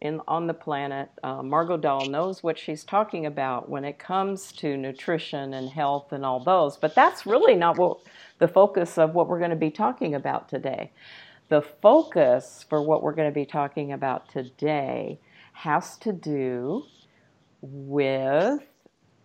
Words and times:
in 0.00 0.20
on 0.26 0.46
the 0.46 0.54
planet. 0.54 1.10
Uh, 1.22 1.42
Margo 1.42 1.76
Doll 1.76 2.06
knows 2.06 2.42
what 2.42 2.58
she's 2.58 2.84
talking 2.84 3.26
about 3.26 3.68
when 3.68 3.84
it 3.84 3.98
comes 3.98 4.52
to 4.52 4.76
nutrition 4.76 5.54
and 5.54 5.68
health 5.68 6.12
and 6.12 6.24
all 6.24 6.40
those. 6.42 6.76
But 6.76 6.94
that's 6.94 7.26
really 7.26 7.54
not 7.54 7.78
what 7.78 7.98
the 8.38 8.48
focus 8.48 8.98
of 8.98 9.14
what 9.14 9.28
we're 9.28 9.38
going 9.38 9.50
to 9.50 9.56
be 9.56 9.70
talking 9.70 10.14
about 10.14 10.48
today. 10.48 10.92
The 11.48 11.62
focus 11.62 12.64
for 12.68 12.82
what 12.82 13.02
we're 13.02 13.14
going 13.14 13.28
to 13.30 13.34
be 13.34 13.46
talking 13.46 13.92
about 13.92 14.28
today 14.28 15.18
has 15.52 15.96
to 15.98 16.12
do 16.12 16.84
with 17.62 18.60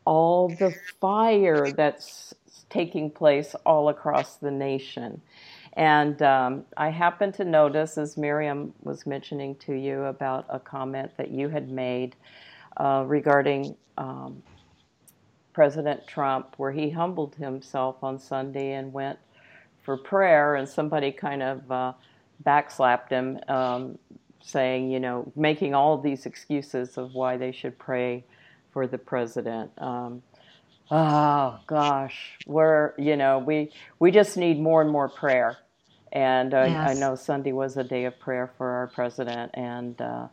all 0.06 0.50
the 0.50 0.74
fire 1.00 1.72
that's 1.72 2.34
taking 2.70 3.10
place 3.10 3.56
all 3.66 3.90
across 3.90 4.38
the 4.38 4.52
nation. 4.52 5.22
And 5.76 6.22
um, 6.22 6.64
I 6.78 6.90
happened 6.90 7.34
to 7.36 7.46
notice, 7.46 7.98
as 7.98 8.16
Miriam 8.16 8.74
was 8.82 9.06
mentioning 9.06 9.56
to 9.58 9.74
you 9.74 10.04
about 10.04 10.46
a 10.50 10.60
comment 10.60 11.12
that 11.18 11.32
you 11.32 11.50
had 11.50 11.70
made 11.70 12.16
uh, 12.78 13.04
regarding 13.06 13.76
um, 13.98 14.42
President 15.54 16.08
Trump, 16.08 16.54
where 16.58 16.72
he 16.72 16.90
humbled 16.90 17.36
himself 17.36 17.98
on 18.04 18.20
Sunday 18.20 18.74
and 18.74 18.94
went 18.94 19.20
for 19.84 19.98
prayer, 19.98 20.56
and 20.56 20.68
somebody 20.68 21.12
kind 21.12 21.44
of 21.44 21.70
uh, 21.72 21.94
backslapped 22.46 23.10
him, 23.10 23.40
um, 23.50 23.98
saying, 24.42 24.90
you 24.90 25.00
know, 25.00 25.30
making 25.36 25.74
all 25.74 25.98
these 25.98 26.26
excuses 26.26 26.98
of 26.98 27.14
why 27.14 27.36
they 27.36 27.52
should 27.52 27.78
pray 27.78 28.24
for 28.72 28.88
the 28.88 28.98
president. 28.98 29.72
Um, 29.78 30.22
oh 30.90 31.60
gosh, 31.68 32.38
we're 32.46 32.94
you 32.98 33.18
know 33.18 33.40
we 33.40 33.72
we 34.00 34.12
just 34.12 34.38
need 34.38 34.60
more 34.60 34.82
and 34.82 34.92
more 34.92 35.10
prayer 35.10 35.58
and 36.12 36.54
uh, 36.54 36.66
yes. 36.68 36.90
I 36.92 36.94
know 37.00 37.16
Sunday 37.16 37.52
was 37.52 37.78
a 37.78 37.84
day 37.84 38.06
of 38.06 38.18
prayer 38.20 38.52
for 38.58 38.70
our 38.70 38.88
president. 38.88 39.52
And 39.54 40.00
uh, 40.02 40.28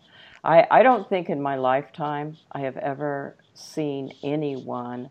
I, 0.45 0.67
I 0.71 0.83
don't 0.83 1.09
think 1.09 1.29
in 1.29 1.41
my 1.41 1.57
lifetime 1.57 2.37
I 2.53 2.61
have 2.61 2.77
ever 2.77 3.37
seen 3.55 4.13
anyone 4.23 5.11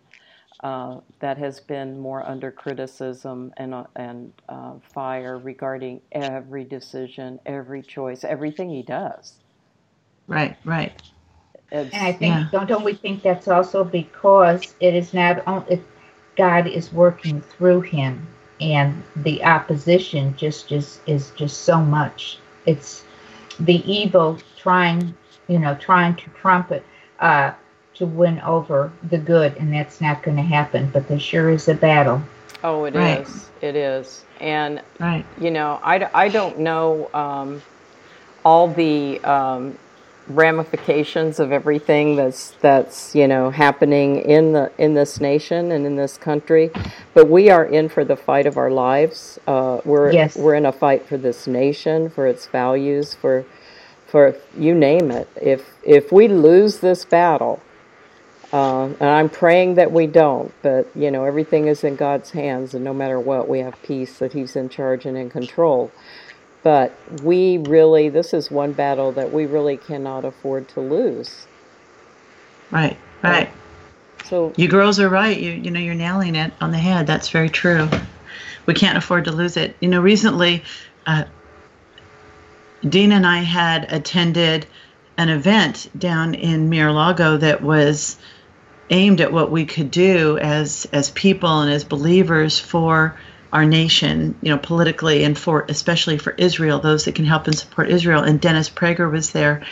uh, 0.63 0.99
that 1.19 1.37
has 1.37 1.59
been 1.59 1.99
more 1.99 2.27
under 2.27 2.51
criticism 2.51 3.53
and, 3.57 3.73
uh, 3.73 3.83
and 3.95 4.31
uh, 4.47 4.73
fire 4.93 5.39
regarding 5.39 6.01
every 6.11 6.63
decision, 6.63 7.39
every 7.45 7.81
choice, 7.81 8.23
everything 8.23 8.69
he 8.69 8.83
does. 8.83 9.39
Right, 10.27 10.55
right. 10.63 11.01
It's, 11.71 11.93
and 11.93 12.05
I 12.05 12.11
think 12.11 12.35
yeah. 12.35 12.47
don't 12.51 12.67
don't 12.67 12.83
we 12.83 12.93
think 12.93 13.23
that's 13.23 13.47
also 13.47 13.83
because 13.85 14.75
it 14.81 14.93
is 14.93 15.13
not 15.13 15.41
only 15.47 15.81
God 16.35 16.67
is 16.67 16.91
working 16.91 17.41
through 17.41 17.81
him 17.81 18.27
and 18.61 19.03
the 19.17 19.43
opposition 19.43 20.35
just 20.37 20.67
just 20.67 21.01
is 21.07 21.31
just 21.31 21.63
so 21.63 21.79
much 21.81 22.37
it's 22.65 23.03
the 23.59 23.81
evil 23.91 24.37
trying 24.57 25.13
you 25.47 25.59
know 25.59 25.75
trying 25.75 26.15
to 26.15 26.29
trumpet 26.29 26.85
uh, 27.19 27.51
to 27.93 28.05
win 28.05 28.39
over 28.41 28.91
the 29.09 29.17
good 29.17 29.55
and 29.57 29.73
that's 29.73 29.99
not 29.99 30.23
going 30.23 30.37
to 30.37 30.43
happen 30.43 30.89
but 30.93 31.07
there 31.07 31.19
sure 31.19 31.49
is 31.49 31.67
a 31.67 31.73
battle 31.73 32.21
oh 32.63 32.85
it 32.85 32.95
right. 32.95 33.21
is. 33.21 33.49
it 33.61 33.75
is 33.75 34.23
and 34.39 34.81
right. 34.99 35.25
you 35.39 35.51
know 35.51 35.79
i, 35.83 36.09
I 36.13 36.29
don't 36.29 36.59
know 36.59 37.09
um, 37.13 37.61
all 38.45 38.67
the 38.67 39.19
um, 39.23 39.77
ramifications 40.27 41.39
of 41.39 41.51
everything 41.51 42.15
that's 42.15 42.51
that's 42.61 43.15
you 43.15 43.27
know 43.27 43.49
happening 43.49 44.17
in 44.17 44.53
the 44.53 44.71
in 44.77 44.93
this 44.93 45.19
nation 45.19 45.71
and 45.71 45.85
in 45.85 45.95
this 45.95 46.17
country 46.17 46.69
but 47.13 47.27
we 47.27 47.49
are 47.49 47.65
in 47.65 47.89
for 47.89 48.05
the 48.05 48.15
fight 48.15 48.45
of 48.45 48.55
our 48.55 48.69
lives 48.69 49.39
uh, 49.47 49.81
we're 49.83 50.11
yes. 50.11 50.35
we're 50.37 50.55
in 50.55 50.65
a 50.65 50.71
fight 50.71 51.05
for 51.07 51.17
this 51.17 51.47
nation 51.47 52.09
for 52.09 52.27
its 52.27 52.45
values 52.47 53.15
for 53.15 53.43
for 54.07 54.35
you 54.57 54.75
name 54.75 55.09
it 55.09 55.27
if 55.41 55.65
if 55.83 56.11
we 56.11 56.27
lose 56.27 56.79
this 56.79 57.03
battle 57.03 57.61
uh, 58.53 58.85
and 58.85 59.03
I'm 59.03 59.29
praying 59.29 59.75
that 59.75 59.93
we 59.93 60.07
don't, 60.07 60.53
but 60.61 60.89
you 60.93 61.09
know 61.09 61.23
everything 61.23 61.67
is 61.67 61.85
in 61.85 61.95
God's 61.95 62.31
hands, 62.31 62.73
and 62.73 62.83
no 62.83 62.93
matter 62.93 63.17
what, 63.17 63.47
we 63.47 63.59
have 63.59 63.81
peace 63.81 64.19
that 64.19 64.33
He's 64.33 64.57
in 64.57 64.67
charge 64.67 65.05
and 65.05 65.17
in 65.17 65.29
control. 65.29 65.89
But 66.63 66.93
we 67.23 67.57
really, 67.57 68.09
this 68.09 68.33
is 68.33 68.51
one 68.51 68.73
battle 68.73 69.11
that 69.13 69.33
we 69.33 69.45
really 69.45 69.77
cannot 69.77 70.25
afford 70.25 70.67
to 70.69 70.79
lose. 70.79 71.47
Right, 72.69 72.97
right. 73.23 73.49
So 74.25 74.53
you 74.55 74.67
girls 74.67 74.99
are 74.99 75.09
right. 75.09 75.37
You 75.37 75.51
you 75.51 75.71
know 75.71 75.79
you're 75.79 75.95
nailing 75.95 76.35
it 76.35 76.53
on 76.61 76.71
the 76.71 76.77
head. 76.77 77.07
That's 77.07 77.29
very 77.29 77.49
true. 77.49 77.89
We 78.65 78.73
can't 78.73 78.97
afford 78.97 79.25
to 79.25 79.31
lose 79.31 79.57
it. 79.57 79.75
You 79.81 79.89
know, 79.89 79.99
recently, 79.99 80.63
uh, 81.05 81.25
Dean 82.87 83.11
and 83.11 83.25
I 83.25 83.39
had 83.39 83.91
attended 83.91 84.65
an 85.17 85.29
event 85.29 85.89
down 85.97 86.33
in 86.33 86.69
Mar-a-Lago 86.69 87.37
that 87.37 87.61
was 87.61 88.17
aimed 88.89 89.19
at 89.21 89.33
what 89.33 89.51
we 89.51 89.65
could 89.65 89.91
do 89.91 90.37
as 90.37 90.87
as 90.93 91.09
people 91.11 91.61
and 91.61 91.71
as 91.71 91.83
believers 91.83 92.59
for 92.59 93.17
our 93.53 93.65
nation, 93.65 94.35
you 94.41 94.49
know, 94.49 94.57
politically 94.57 95.23
and 95.23 95.37
for 95.37 95.65
especially 95.67 96.17
for 96.17 96.31
Israel, 96.37 96.79
those 96.79 97.05
that 97.05 97.15
can 97.15 97.25
help 97.25 97.47
and 97.47 97.57
support 97.57 97.89
Israel. 97.89 98.23
And 98.23 98.39
Dennis 98.39 98.69
Prager 98.69 99.11
was 99.11 99.31
there. 99.31 99.63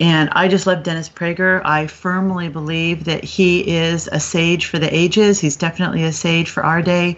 And 0.00 0.30
I 0.30 0.48
just 0.48 0.66
love 0.66 0.82
Dennis 0.82 1.10
Prager. 1.10 1.60
I 1.64 1.86
firmly 1.86 2.48
believe 2.48 3.04
that 3.04 3.22
he 3.22 3.76
is 3.76 4.08
a 4.10 4.18
sage 4.18 4.64
for 4.64 4.78
the 4.78 4.92
ages. 4.94 5.38
He's 5.38 5.56
definitely 5.56 6.04
a 6.04 6.12
sage 6.12 6.48
for 6.48 6.64
our 6.64 6.80
day. 6.80 7.16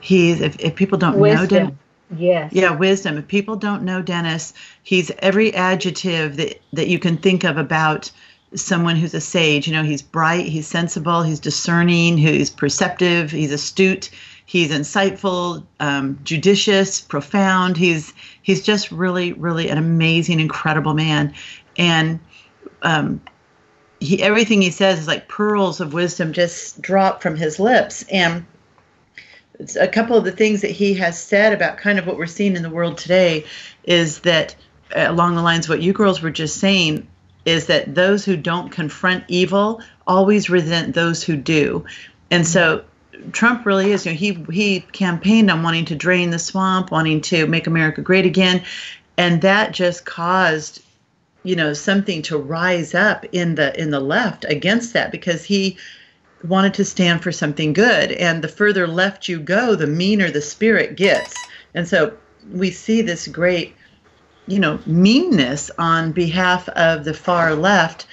He's 0.00 0.42
if, 0.42 0.60
if 0.60 0.74
people 0.74 0.98
don't 0.98 1.18
wisdom. 1.18 1.40
know 1.40 1.46
Dennis, 1.46 1.74
yes. 2.18 2.52
Yeah, 2.52 2.70
wisdom. 2.72 3.16
If 3.16 3.26
people 3.26 3.56
don't 3.56 3.82
know 3.82 4.02
Dennis, 4.02 4.52
he's 4.82 5.10
every 5.20 5.54
adjective 5.54 6.36
that, 6.36 6.60
that 6.74 6.88
you 6.88 6.98
can 6.98 7.16
think 7.16 7.44
of 7.44 7.56
about 7.56 8.10
someone 8.54 8.96
who's 8.96 9.14
a 9.14 9.20
sage. 9.20 9.66
You 9.66 9.72
know, 9.72 9.82
he's 9.82 10.02
bright, 10.02 10.46
he's 10.46 10.66
sensible, 10.66 11.22
he's 11.22 11.40
discerning, 11.40 12.18
he's 12.18 12.50
perceptive, 12.50 13.30
he's 13.30 13.52
astute 13.52 14.10
He's 14.48 14.70
insightful, 14.70 15.66
um, 15.78 16.20
judicious, 16.24 17.02
profound. 17.02 17.76
He's 17.76 18.14
he's 18.40 18.62
just 18.62 18.90
really, 18.90 19.34
really 19.34 19.68
an 19.68 19.76
amazing, 19.76 20.40
incredible 20.40 20.94
man, 20.94 21.34
and 21.76 22.18
um, 22.80 23.20
he 24.00 24.22
everything 24.22 24.62
he 24.62 24.70
says 24.70 25.00
is 25.00 25.06
like 25.06 25.28
pearls 25.28 25.82
of 25.82 25.92
wisdom 25.92 26.32
just 26.32 26.80
drop 26.80 27.20
from 27.20 27.36
his 27.36 27.60
lips. 27.60 28.06
And 28.10 28.46
a 29.78 29.86
couple 29.86 30.16
of 30.16 30.24
the 30.24 30.32
things 30.32 30.62
that 30.62 30.70
he 30.70 30.94
has 30.94 31.22
said 31.22 31.52
about 31.52 31.76
kind 31.76 31.98
of 31.98 32.06
what 32.06 32.16
we're 32.16 32.24
seeing 32.24 32.56
in 32.56 32.62
the 32.62 32.70
world 32.70 32.96
today 32.96 33.44
is 33.84 34.20
that 34.20 34.56
uh, 34.96 35.04
along 35.08 35.34
the 35.34 35.42
lines 35.42 35.66
of 35.66 35.68
what 35.68 35.82
you 35.82 35.92
girls 35.92 36.22
were 36.22 36.30
just 36.30 36.56
saying 36.56 37.06
is 37.44 37.66
that 37.66 37.94
those 37.94 38.24
who 38.24 38.34
don't 38.34 38.70
confront 38.70 39.24
evil 39.28 39.82
always 40.06 40.48
resent 40.48 40.94
those 40.94 41.22
who 41.22 41.36
do. 41.36 41.84
And 42.30 42.46
so 42.46 42.84
Trump 43.32 43.66
really 43.66 43.92
is. 43.92 44.06
You 44.06 44.12
know, 44.12 44.18
he 44.18 44.32
he 44.50 44.80
campaigned 44.92 45.50
on 45.50 45.62
wanting 45.62 45.84
to 45.86 45.94
drain 45.94 46.30
the 46.30 46.38
swamp, 46.38 46.90
wanting 46.90 47.20
to 47.22 47.46
make 47.46 47.66
America 47.66 48.00
great 48.00 48.26
again, 48.26 48.64
and 49.16 49.42
that 49.42 49.72
just 49.72 50.04
caused, 50.04 50.82
you 51.42 51.56
know, 51.56 51.72
something 51.72 52.22
to 52.22 52.38
rise 52.38 52.94
up 52.94 53.24
in 53.32 53.54
the 53.54 53.78
in 53.80 53.90
the 53.90 54.00
left 54.00 54.44
against 54.48 54.92
that 54.92 55.10
because 55.10 55.44
he 55.44 55.76
wanted 56.44 56.74
to 56.74 56.84
stand 56.84 57.22
for 57.22 57.32
something 57.32 57.72
good. 57.72 58.12
And 58.12 58.42
the 58.42 58.48
further 58.48 58.86
left 58.86 59.28
you 59.28 59.40
go, 59.40 59.74
the 59.74 59.86
meaner 59.86 60.30
the 60.30 60.40
spirit 60.40 60.96
gets. 60.96 61.44
And 61.74 61.88
so 61.88 62.16
we 62.52 62.70
see 62.70 63.02
this 63.02 63.26
great, 63.26 63.74
you 64.46 64.58
know, 64.58 64.78
meanness 64.86 65.70
on 65.78 66.12
behalf 66.12 66.68
of 66.70 67.04
the 67.04 67.14
far 67.14 67.54
left 67.54 68.06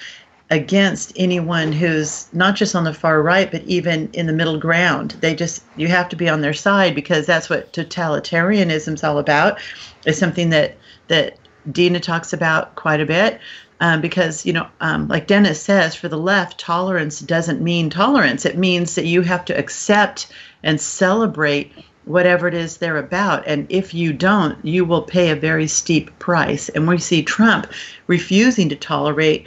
against 0.50 1.12
anyone 1.16 1.72
who's 1.72 2.32
not 2.32 2.54
just 2.54 2.76
on 2.76 2.84
the 2.84 2.94
far 2.94 3.20
right 3.20 3.50
but 3.50 3.62
even 3.64 4.08
in 4.12 4.26
the 4.26 4.32
middle 4.32 4.58
ground 4.58 5.12
they 5.20 5.34
just 5.34 5.62
you 5.76 5.88
have 5.88 6.08
to 6.08 6.14
be 6.14 6.28
on 6.28 6.40
their 6.40 6.52
side 6.52 6.94
because 6.94 7.26
that's 7.26 7.50
what 7.50 7.72
totalitarianism's 7.72 9.02
all 9.02 9.18
about 9.18 9.58
is 10.04 10.16
something 10.16 10.50
that 10.50 10.76
that 11.08 11.36
dinah 11.72 11.98
talks 11.98 12.32
about 12.32 12.74
quite 12.76 13.00
a 13.00 13.06
bit 13.06 13.40
um, 13.80 14.00
because 14.00 14.46
you 14.46 14.52
know 14.52 14.68
um, 14.80 15.08
like 15.08 15.26
dennis 15.26 15.60
says 15.60 15.96
for 15.96 16.08
the 16.08 16.18
left 16.18 16.60
tolerance 16.60 17.18
doesn't 17.18 17.60
mean 17.60 17.90
tolerance 17.90 18.46
it 18.46 18.56
means 18.56 18.94
that 18.94 19.04
you 19.04 19.22
have 19.22 19.44
to 19.44 19.58
accept 19.58 20.28
and 20.62 20.80
celebrate 20.80 21.72
whatever 22.06 22.46
it 22.46 22.54
is 22.54 22.76
they're 22.76 22.96
about. 22.96 23.46
And 23.46 23.66
if 23.68 23.92
you 23.92 24.12
don't, 24.12 24.64
you 24.64 24.84
will 24.84 25.02
pay 25.02 25.30
a 25.30 25.36
very 25.36 25.66
steep 25.66 26.16
price. 26.18 26.68
And 26.70 26.88
we 26.88 26.98
see 26.98 27.22
Trump 27.22 27.66
refusing 28.06 28.68
to 28.70 28.76
tolerate 28.76 29.44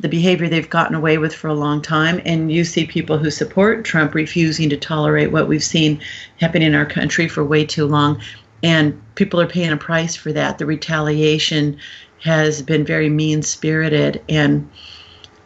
the 0.00 0.08
behavior 0.08 0.48
they've 0.48 0.68
gotten 0.68 0.94
away 0.94 1.18
with 1.18 1.34
for 1.34 1.48
a 1.48 1.54
long 1.54 1.80
time. 1.80 2.20
And 2.24 2.52
you 2.52 2.64
see 2.64 2.86
people 2.86 3.18
who 3.18 3.30
support 3.30 3.84
Trump 3.84 4.14
refusing 4.14 4.68
to 4.70 4.76
tolerate 4.76 5.32
what 5.32 5.48
we've 5.48 5.64
seen 5.64 6.00
happen 6.38 6.62
in 6.62 6.74
our 6.74 6.86
country 6.86 7.28
for 7.28 7.44
way 7.44 7.64
too 7.64 7.86
long. 7.86 8.20
And 8.62 9.00
people 9.14 9.40
are 9.40 9.46
paying 9.46 9.72
a 9.72 9.76
price 9.76 10.16
for 10.16 10.32
that. 10.32 10.58
The 10.58 10.66
retaliation 10.66 11.78
has 12.22 12.62
been 12.62 12.84
very 12.84 13.08
mean 13.08 13.42
spirited 13.42 14.22
and 14.28 14.68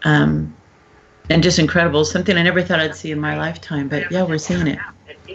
um, 0.04 0.56
and 1.28 1.42
just 1.42 1.58
incredible. 1.58 2.04
Something 2.04 2.36
I 2.36 2.42
never 2.42 2.62
thought 2.62 2.80
I'd 2.80 2.96
see 2.96 3.12
in 3.12 3.20
my 3.20 3.36
lifetime. 3.36 3.88
But 3.88 4.10
yeah, 4.10 4.22
we're 4.22 4.38
seeing 4.38 4.66
it. 4.66 4.78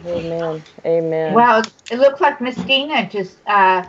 Amen. 0.05 0.63
Amen. 0.85 1.33
Well, 1.33 1.61
it 1.89 1.99
looks 1.99 2.19
like 2.19 2.41
Miss 2.41 2.55
Dinah 2.57 3.09
just 3.09 3.37
uh, 3.47 3.85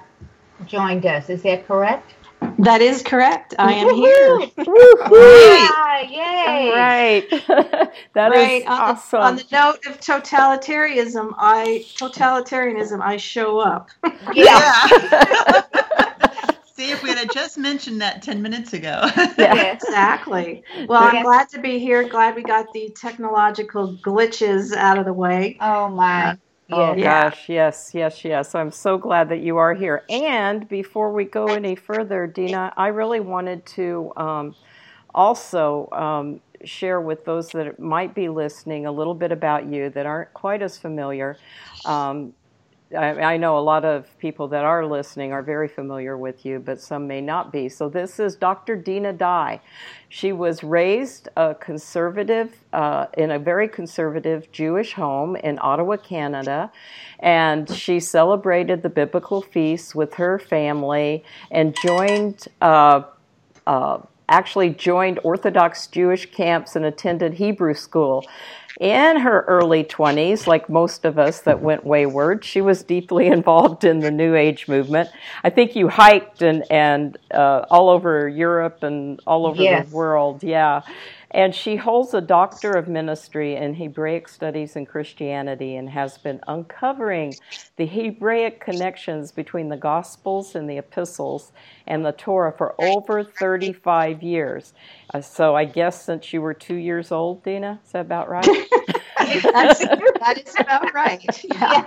joined 0.66 1.04
us. 1.04 1.28
Is 1.30 1.42
that 1.42 1.66
correct? 1.66 2.15
That 2.58 2.80
is 2.80 3.02
correct. 3.02 3.54
I 3.58 3.72
am 3.74 3.94
here. 3.94 4.38
yay! 6.10 6.70
Right. 6.70 7.26
that 8.14 8.30
right. 8.30 8.62
is 8.62 8.66
on 8.66 8.80
awesome. 8.80 9.20
The, 9.20 9.26
on 9.26 9.36
the 9.36 9.44
note 9.52 9.86
of 9.86 10.00
totalitarianism, 10.00 11.34
I 11.36 11.84
totalitarianism, 11.96 13.00
I 13.02 13.16
show 13.16 13.58
up. 13.58 13.90
Yeah. 14.34 14.86
See, 16.74 16.90
if 16.90 17.02
we 17.02 17.08
had 17.08 17.30
just 17.32 17.56
mentioned 17.56 18.02
that 18.02 18.22
10 18.22 18.42
minutes 18.42 18.74
ago. 18.74 19.02
Yeah. 19.38 19.72
Exactly. 19.72 20.62
Well, 20.86 21.02
I'm 21.02 21.22
glad 21.22 21.48
to 21.50 21.58
be 21.58 21.78
here. 21.78 22.06
Glad 22.06 22.36
we 22.36 22.42
got 22.42 22.70
the 22.74 22.90
technological 22.90 23.96
glitches 23.96 24.76
out 24.76 24.98
of 24.98 25.06
the 25.06 25.12
way. 25.14 25.56
Oh 25.60 25.88
my. 25.88 26.36
Oh 26.72 26.94
Yeah. 26.94 26.96
gosh, 26.96 27.48
yes, 27.48 27.92
yes, 27.94 28.24
yes. 28.24 28.54
I'm 28.54 28.70
so 28.72 28.98
glad 28.98 29.28
that 29.30 29.40
you 29.40 29.56
are 29.56 29.74
here. 29.74 30.04
And 30.10 30.68
before 30.68 31.12
we 31.12 31.24
go 31.24 31.52
any 31.54 31.76
further, 31.76 32.26
Dinah, 32.26 32.74
I 32.76 32.88
really 32.88 33.20
wanted 33.20 33.64
to 33.66 34.12
um, 34.16 34.56
also 35.14 35.88
um, 35.92 36.40
share 36.64 37.00
with 37.00 37.24
those 37.24 37.52
that 37.52 37.78
might 37.78 38.14
be 38.14 38.28
listening 38.28 38.86
a 38.86 38.92
little 38.92 39.14
bit 39.14 39.32
about 39.32 39.66
you 39.66 39.90
that 39.90 40.06
aren't 40.06 40.32
quite 40.34 40.62
as 40.62 40.78
familiar. 40.78 41.40
Um, 41.84 42.34
I, 42.94 43.34
I 43.34 43.36
know 43.36 43.58
a 43.58 43.60
lot 43.60 43.84
of 43.84 44.16
people 44.18 44.46
that 44.48 44.64
are 44.64 44.86
listening 44.86 45.32
are 45.32 45.42
very 45.42 45.66
familiar 45.66 46.16
with 46.16 46.46
you, 46.46 46.60
but 46.60 46.80
some 46.80 47.06
may 47.06 47.20
not 47.20 47.50
be. 47.50 47.68
So, 47.68 47.88
this 47.88 48.20
is 48.20 48.36
Dr. 48.36 48.76
Dinah 48.76 49.14
Dye. 49.14 49.60
She 50.08 50.32
was 50.32 50.62
raised 50.62 51.28
a 51.36 51.54
conservative, 51.54 52.54
uh, 52.72 53.06
in 53.18 53.32
a 53.32 53.38
very 53.40 53.68
conservative 53.68 54.52
Jewish 54.52 54.92
home 54.92 55.34
in 55.34 55.58
Ottawa, 55.60 55.96
Canada, 55.96 56.70
and 57.18 57.68
she 57.68 57.98
celebrated 57.98 58.82
the 58.82 58.90
biblical 58.90 59.42
feasts 59.42 59.94
with 59.94 60.14
her 60.14 60.38
family 60.38 61.24
and 61.50 61.76
joined. 61.82 62.46
Uh, 62.60 63.02
uh, 63.66 63.98
actually 64.28 64.70
joined 64.70 65.20
Orthodox 65.22 65.86
Jewish 65.86 66.30
camps 66.30 66.76
and 66.76 66.84
attended 66.84 67.34
Hebrew 67.34 67.74
school. 67.74 68.24
In 68.80 69.16
her 69.18 69.42
early 69.48 69.84
20s, 69.84 70.46
like 70.46 70.68
most 70.68 71.04
of 71.06 71.18
us 71.18 71.40
that 71.40 71.60
went 71.62 71.84
wayward, 71.84 72.44
she 72.44 72.60
was 72.60 72.82
deeply 72.82 73.26
involved 73.38 73.84
in 73.84 74.00
the 74.00 74.10
New 74.10 74.34
Age 74.34 74.68
movement. 74.68 75.08
I 75.42 75.50
think 75.50 75.74
you 75.76 75.88
hiked 75.88 76.42
and, 76.42 76.64
and 76.70 77.16
uh, 77.32 77.64
all 77.70 77.88
over 77.88 78.28
Europe 78.28 78.82
and 78.82 79.20
all 79.26 79.46
over 79.46 79.62
Yes. 79.62 79.88
the 79.88 79.96
world, 79.96 80.42
yeah. 80.42 80.82
And 81.36 81.54
she 81.54 81.76
holds 81.76 82.14
a 82.14 82.22
doctor 82.22 82.76
of 82.76 82.88
ministry 82.88 83.56
in 83.56 83.76
Hebraic 83.76 84.28
studies 84.28 84.76
and 84.76 84.88
Christianity 84.88 85.76
and 85.76 85.90
has 85.90 86.18
been 86.18 86.40
uncovering 86.48 87.38
the 87.76 87.86
Hebraic 87.86 88.60
connections 88.60 89.32
between 89.32 89.70
the 89.70 89.78
Gospels 89.78 90.56
and 90.56 90.70
the 90.70 90.78
epistles 90.78 91.52
and 91.86 92.06
the 92.06 92.12
Torah 92.12 92.54
for 92.58 92.74
over 92.80 93.24
35 93.24 94.24
years. 94.24 94.74
Uh, 95.14 95.22
so 95.22 95.56
I 95.56 95.66
guess 95.66 96.04
since 96.04 96.32
you 96.34 96.42
were 96.42 96.54
two 96.54 96.76
years 96.76 97.12
old, 97.12 97.44
Dinah, 97.44 97.80
is 97.86 97.92
that 97.92 98.02
about 98.02 98.30
right? 98.30 98.48
That's, 99.42 99.78
that 99.80 100.42
is 100.44 100.54
about 100.58 100.92
right. 100.94 101.44
Yeah. 101.44 101.86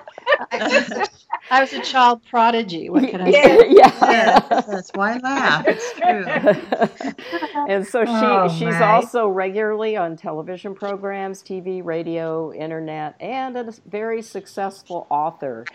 I, 0.51 0.57
was 0.67 0.91
a, 0.91 1.07
I 1.51 1.61
was 1.61 1.73
a 1.73 1.81
child 1.81 2.21
prodigy. 2.29 2.89
What 2.89 3.09
can 3.09 3.21
I 3.21 3.31
say? 3.31 3.65
yeah. 3.69 3.91
yes, 4.01 4.65
that's 4.67 4.91
why 4.95 5.15
I 5.15 5.17
laugh. 5.17 5.65
It's 5.67 5.93
true. 5.93 7.65
and 7.67 7.85
so 7.85 8.05
she 8.05 8.11
Oh, 8.11 8.47
she's 8.49 8.79
my. 8.79 8.81
also 8.83 9.27
regularly 9.27 9.97
on 9.97 10.15
television 10.15 10.75
programs, 10.75 11.43
TV, 11.43 11.83
radio, 11.83 12.53
internet, 12.53 13.15
and 13.19 13.55
a 13.57 13.73
very 13.89 14.21
successful 14.21 15.07
author. 15.09 15.65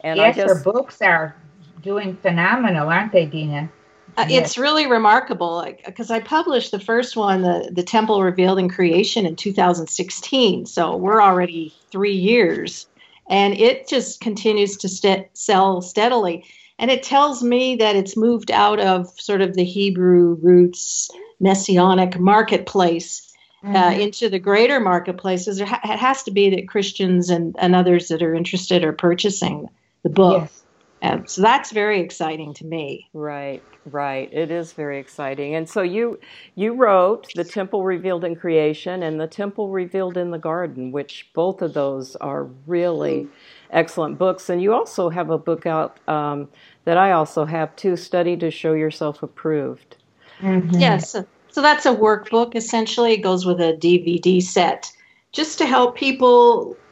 And 0.00 0.16
yes, 0.18 0.38
I 0.38 0.42
her 0.42 0.62
books 0.62 1.00
are 1.02 1.36
doing 1.82 2.16
phenomenal, 2.16 2.88
aren't 2.88 3.12
they, 3.12 3.26
Dinah? 3.26 3.70
Uh, 4.16 4.26
Yes. 4.28 4.46
It's 4.46 4.58
really 4.58 4.86
remarkable 4.86 5.66
because 5.84 6.10
I 6.10 6.20
published 6.20 6.70
the 6.70 6.78
first 6.78 7.16
one, 7.16 7.42
the, 7.42 7.68
the 7.72 7.82
Temple 7.82 8.22
Revealed 8.22 8.58
in 8.58 8.68
Creation, 8.68 9.26
in 9.26 9.34
2016. 9.36 10.66
So 10.66 10.96
we're 10.96 11.20
already 11.22 11.74
three 11.90 12.14
years, 12.14 12.86
and 13.28 13.54
it 13.54 13.88
just 13.88 14.20
continues 14.20 14.76
to 14.78 14.88
st- 14.88 15.26
sell 15.32 15.82
steadily. 15.82 16.44
And 16.78 16.90
it 16.90 17.02
tells 17.02 17.42
me 17.42 17.76
that 17.76 17.96
it's 17.96 18.16
moved 18.16 18.50
out 18.50 18.78
of 18.80 19.08
sort 19.18 19.40
of 19.40 19.54
the 19.54 19.64
Hebrew 19.64 20.34
roots, 20.42 21.10
messianic 21.40 22.18
marketplace 22.18 23.32
uh, 23.64 23.68
Mhm. 23.92 24.00
into 24.00 24.28
the 24.28 24.38
greater 24.38 24.78
marketplaces. 24.78 25.56
There 25.56 25.66
ha- 25.66 25.80
it 25.84 25.98
has 25.98 26.22
to 26.24 26.30
be 26.30 26.50
that 26.50 26.68
Christians 26.68 27.30
and, 27.30 27.56
and 27.58 27.74
others 27.74 28.08
that 28.08 28.22
are 28.22 28.34
interested 28.34 28.84
are 28.84 28.92
purchasing 28.92 29.68
the 30.02 30.10
book. 30.10 30.42
Yes. 30.42 30.63
Um, 31.04 31.26
so 31.28 31.42
that's 31.42 31.72
very 31.72 32.00
exciting 32.00 32.54
to 32.56 32.66
me. 32.66 33.10
Right, 33.12 33.64
right. 33.84 34.32
It 34.32 34.52
is 34.52 34.72
very 34.72 35.00
exciting. 35.00 35.54
And 35.56 35.68
so 35.68 35.82
you 35.82 36.20
you 36.54 36.74
wrote 36.76 37.32
The 37.34 37.44
Temple 37.44 37.82
Revealed 37.84 38.24
in 38.24 38.36
Creation 38.36 39.02
and 39.02 39.20
The 39.20 39.26
Temple 39.26 39.70
Revealed 39.70 40.16
in 40.16 40.30
the 40.30 40.38
Garden, 40.38 40.92
which 40.92 41.28
both 41.34 41.60
of 41.60 41.74
those 41.74 42.14
are 42.16 42.44
really 42.66 43.30
excellent 43.70 44.18
books. 44.18 44.48
And 44.48 44.62
you 44.62 44.72
also 44.74 45.10
have 45.10 45.30
a 45.30 45.38
book 45.38 45.66
out 45.66 45.98
um, 46.08 46.50
that 46.84 46.96
I 46.98 47.12
also 47.12 47.46
have 47.46 47.74
too, 47.76 47.96
Study 47.96 48.36
to 48.38 48.50
Show 48.50 48.74
Yourself 48.74 49.22
Approved. 49.24 49.96
Mhm. 50.42 50.78
Yes. 50.78 51.10
So 51.10 51.26
so 51.50 51.62
that's 51.62 51.86
a 51.86 51.94
workbook 51.94 52.54
essentially. 52.56 53.12
It 53.14 53.22
goes 53.22 53.46
with 53.46 53.60
a 53.60 53.74
DVD 53.74 54.42
set 54.42 54.90
just 55.32 55.58
to 55.58 55.66
help 55.66 55.96
people 55.96 56.78
s- 56.78 56.83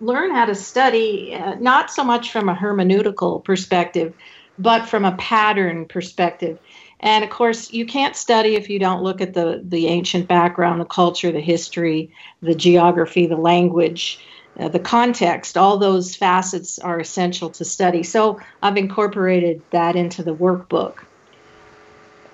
learn 0.00 0.34
how 0.34 0.44
to 0.44 0.54
study, 0.54 1.34
uh, 1.34 1.54
not 1.56 1.90
so 1.90 2.04
much 2.04 2.30
from 2.30 2.48
a 2.48 2.54
hermeneutical 2.54 3.42
perspective, 3.44 4.12
but 4.58 4.88
from 4.88 5.04
a 5.04 5.16
pattern 5.16 5.86
perspective. 5.86 6.58
And 7.00 7.24
of 7.24 7.30
course, 7.30 7.72
you 7.72 7.86
can't 7.86 8.16
study 8.16 8.54
if 8.54 8.70
you 8.70 8.78
don't 8.78 9.02
look 9.02 9.20
at 9.20 9.34
the, 9.34 9.62
the 9.64 9.86
ancient 9.86 10.28
background, 10.28 10.80
the 10.80 10.86
culture, 10.86 11.30
the 11.30 11.40
history, 11.40 12.10
the 12.40 12.54
geography, 12.54 13.26
the 13.26 13.36
language, 13.36 14.24
uh, 14.58 14.68
the 14.68 14.78
context. 14.78 15.58
All 15.58 15.76
those 15.76 16.16
facets 16.16 16.78
are 16.78 16.98
essential 16.98 17.50
to 17.50 17.64
study. 17.64 18.02
So 18.02 18.40
I've 18.62 18.78
incorporated 18.78 19.60
that 19.70 19.96
into 19.96 20.22
the 20.22 20.34
workbook. 20.34 20.98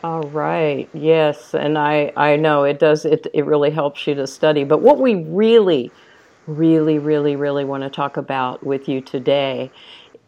All 0.05 0.23
right. 0.23 0.89
Yes, 0.95 1.55
and 1.55 1.79
I 1.79 2.13
I 2.17 2.35
know 2.35 2.65
it 2.65 2.81
does 2.81 3.05
it 3.05 3.29
it 3.33 3.47
really 3.47 3.71
helps 3.71 4.05
you 4.05 4.15
to 4.17 4.27
study. 4.27 4.65
But 4.65 4.83
what 4.83 4.99
we 4.99 5.15
really 5.15 5.93
really 6.47 6.99
really 6.99 7.37
really 7.37 7.65
want 7.65 7.83
to 7.83 7.91
talk 7.91 8.17
about 8.17 8.65
with 8.65 8.89
you 8.89 9.01
today 9.01 9.71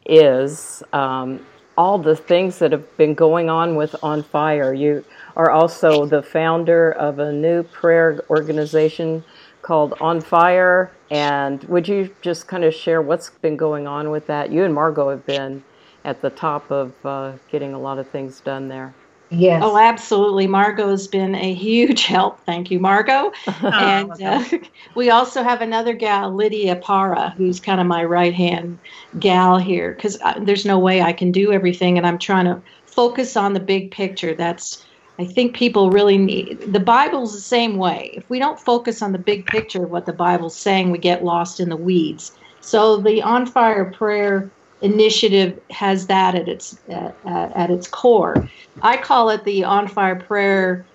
is 0.06 0.82
um, 0.92 1.44
all 1.76 1.98
the 1.98 2.16
things 2.16 2.58
that 2.58 2.72
have 2.72 2.96
been 2.96 3.14
going 3.14 3.50
on 3.50 3.74
with 3.74 3.96
On 4.02 4.22
Fire. 4.22 4.72
You 4.72 5.04
are 5.36 5.50
also 5.50 6.06
the 6.06 6.22
founder 6.22 6.92
of 6.92 7.18
a 7.18 7.32
new 7.32 7.62
prayer 7.62 8.22
organization 8.30 9.24
called 9.62 9.94
On 10.00 10.20
Fire. 10.20 10.92
And 11.10 11.62
would 11.64 11.88
you 11.88 12.14
just 12.22 12.46
kind 12.46 12.64
of 12.64 12.74
share 12.74 13.02
what's 13.02 13.30
been 13.30 13.56
going 13.56 13.86
on 13.86 14.10
with 14.10 14.26
that? 14.26 14.52
You 14.52 14.64
and 14.64 14.74
Margo 14.74 15.10
have 15.10 15.26
been 15.26 15.64
at 16.04 16.20
the 16.20 16.30
top 16.30 16.70
of 16.70 16.92
uh, 17.04 17.32
getting 17.50 17.72
a 17.72 17.78
lot 17.78 17.98
of 17.98 18.08
things 18.08 18.40
done 18.40 18.68
there. 18.68 18.94
Yes. 19.36 19.62
Oh, 19.64 19.76
absolutely. 19.76 20.46
Margo's 20.46 21.08
been 21.08 21.34
a 21.34 21.54
huge 21.54 22.04
help. 22.06 22.40
Thank 22.44 22.70
you, 22.70 22.78
Margo. 22.78 23.32
and 23.62 24.10
uh, 24.22 24.44
we 24.96 25.10
also 25.10 25.42
have 25.42 25.60
another 25.60 25.94
gal, 25.94 26.34
Lydia 26.34 26.76
Para, 26.76 27.34
who's 27.36 27.60
kind 27.60 27.80
of 27.80 27.86
my 27.86 28.04
right 28.04 28.34
hand 28.34 28.78
gal 29.18 29.58
here 29.58 29.92
because 29.92 30.18
there's 30.40 30.64
no 30.64 30.78
way 30.78 31.02
I 31.02 31.12
can 31.12 31.32
do 31.32 31.52
everything. 31.52 31.98
And 31.98 32.06
I'm 32.06 32.18
trying 32.18 32.46
to 32.46 32.62
focus 32.86 33.36
on 33.36 33.52
the 33.54 33.60
big 33.60 33.90
picture. 33.90 34.34
That's, 34.34 34.84
I 35.18 35.24
think 35.24 35.56
people 35.56 35.90
really 35.90 36.18
need. 36.18 36.72
The 36.72 36.80
Bible's 36.80 37.32
the 37.32 37.40
same 37.40 37.76
way. 37.76 38.12
If 38.14 38.28
we 38.30 38.38
don't 38.38 38.58
focus 38.58 39.02
on 39.02 39.12
the 39.12 39.18
big 39.18 39.46
picture 39.46 39.84
of 39.84 39.90
what 39.90 40.06
the 40.06 40.12
Bible's 40.12 40.56
saying, 40.56 40.90
we 40.90 40.98
get 40.98 41.24
lost 41.24 41.60
in 41.60 41.68
the 41.68 41.76
weeds. 41.76 42.32
So 42.60 42.96
the 42.96 43.22
On 43.22 43.46
Fire 43.46 43.90
Prayer 43.90 44.50
initiative 44.84 45.58
has 45.70 46.06
that 46.06 46.34
at 46.34 46.46
its 46.46 46.78
uh, 46.88 47.10
at 47.26 47.70
its 47.70 47.88
core. 47.88 48.48
I 48.82 48.98
call 48.98 49.30
it 49.30 49.44
the 49.44 49.64
On 49.64 49.88
Fire 49.88 50.16
Prayer. 50.16 50.86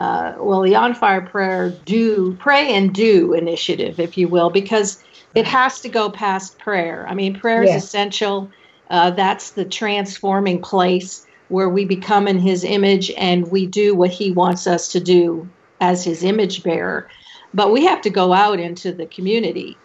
Uh, 0.00 0.34
well, 0.38 0.62
the 0.62 0.74
On 0.74 0.94
Fire 0.94 1.20
Prayer 1.20 1.70
Do 1.84 2.36
Pray 2.40 2.74
and 2.74 2.92
Do 2.92 3.34
initiative, 3.34 4.00
if 4.00 4.16
you 4.16 4.28
will, 4.28 4.50
because 4.50 4.98
it 5.34 5.46
has 5.46 5.80
to 5.82 5.88
go 5.88 6.10
past 6.10 6.58
prayer. 6.58 7.06
I 7.08 7.14
mean, 7.14 7.38
prayer 7.38 7.62
Yes. 7.62 7.76
is 7.76 7.84
essential. 7.84 8.50
Uh, 8.90 9.10
that's 9.10 9.52
the 9.52 9.64
transforming 9.64 10.62
place 10.62 11.24
where 11.48 11.68
we 11.68 11.84
become 11.84 12.26
in 12.26 12.38
His 12.38 12.64
image 12.64 13.10
and 13.12 13.50
we 13.50 13.66
do 13.66 13.94
what 13.94 14.10
He 14.10 14.30
wants 14.30 14.66
us 14.66 14.88
to 14.88 15.00
do 15.00 15.48
as 15.80 16.02
His 16.02 16.24
image 16.24 16.62
bearer. 16.62 17.08
But 17.52 17.72
we 17.72 17.84
have 17.84 18.00
to 18.02 18.10
go 18.10 18.32
out 18.32 18.58
into 18.58 18.90
the 18.92 19.06
community 19.06 19.76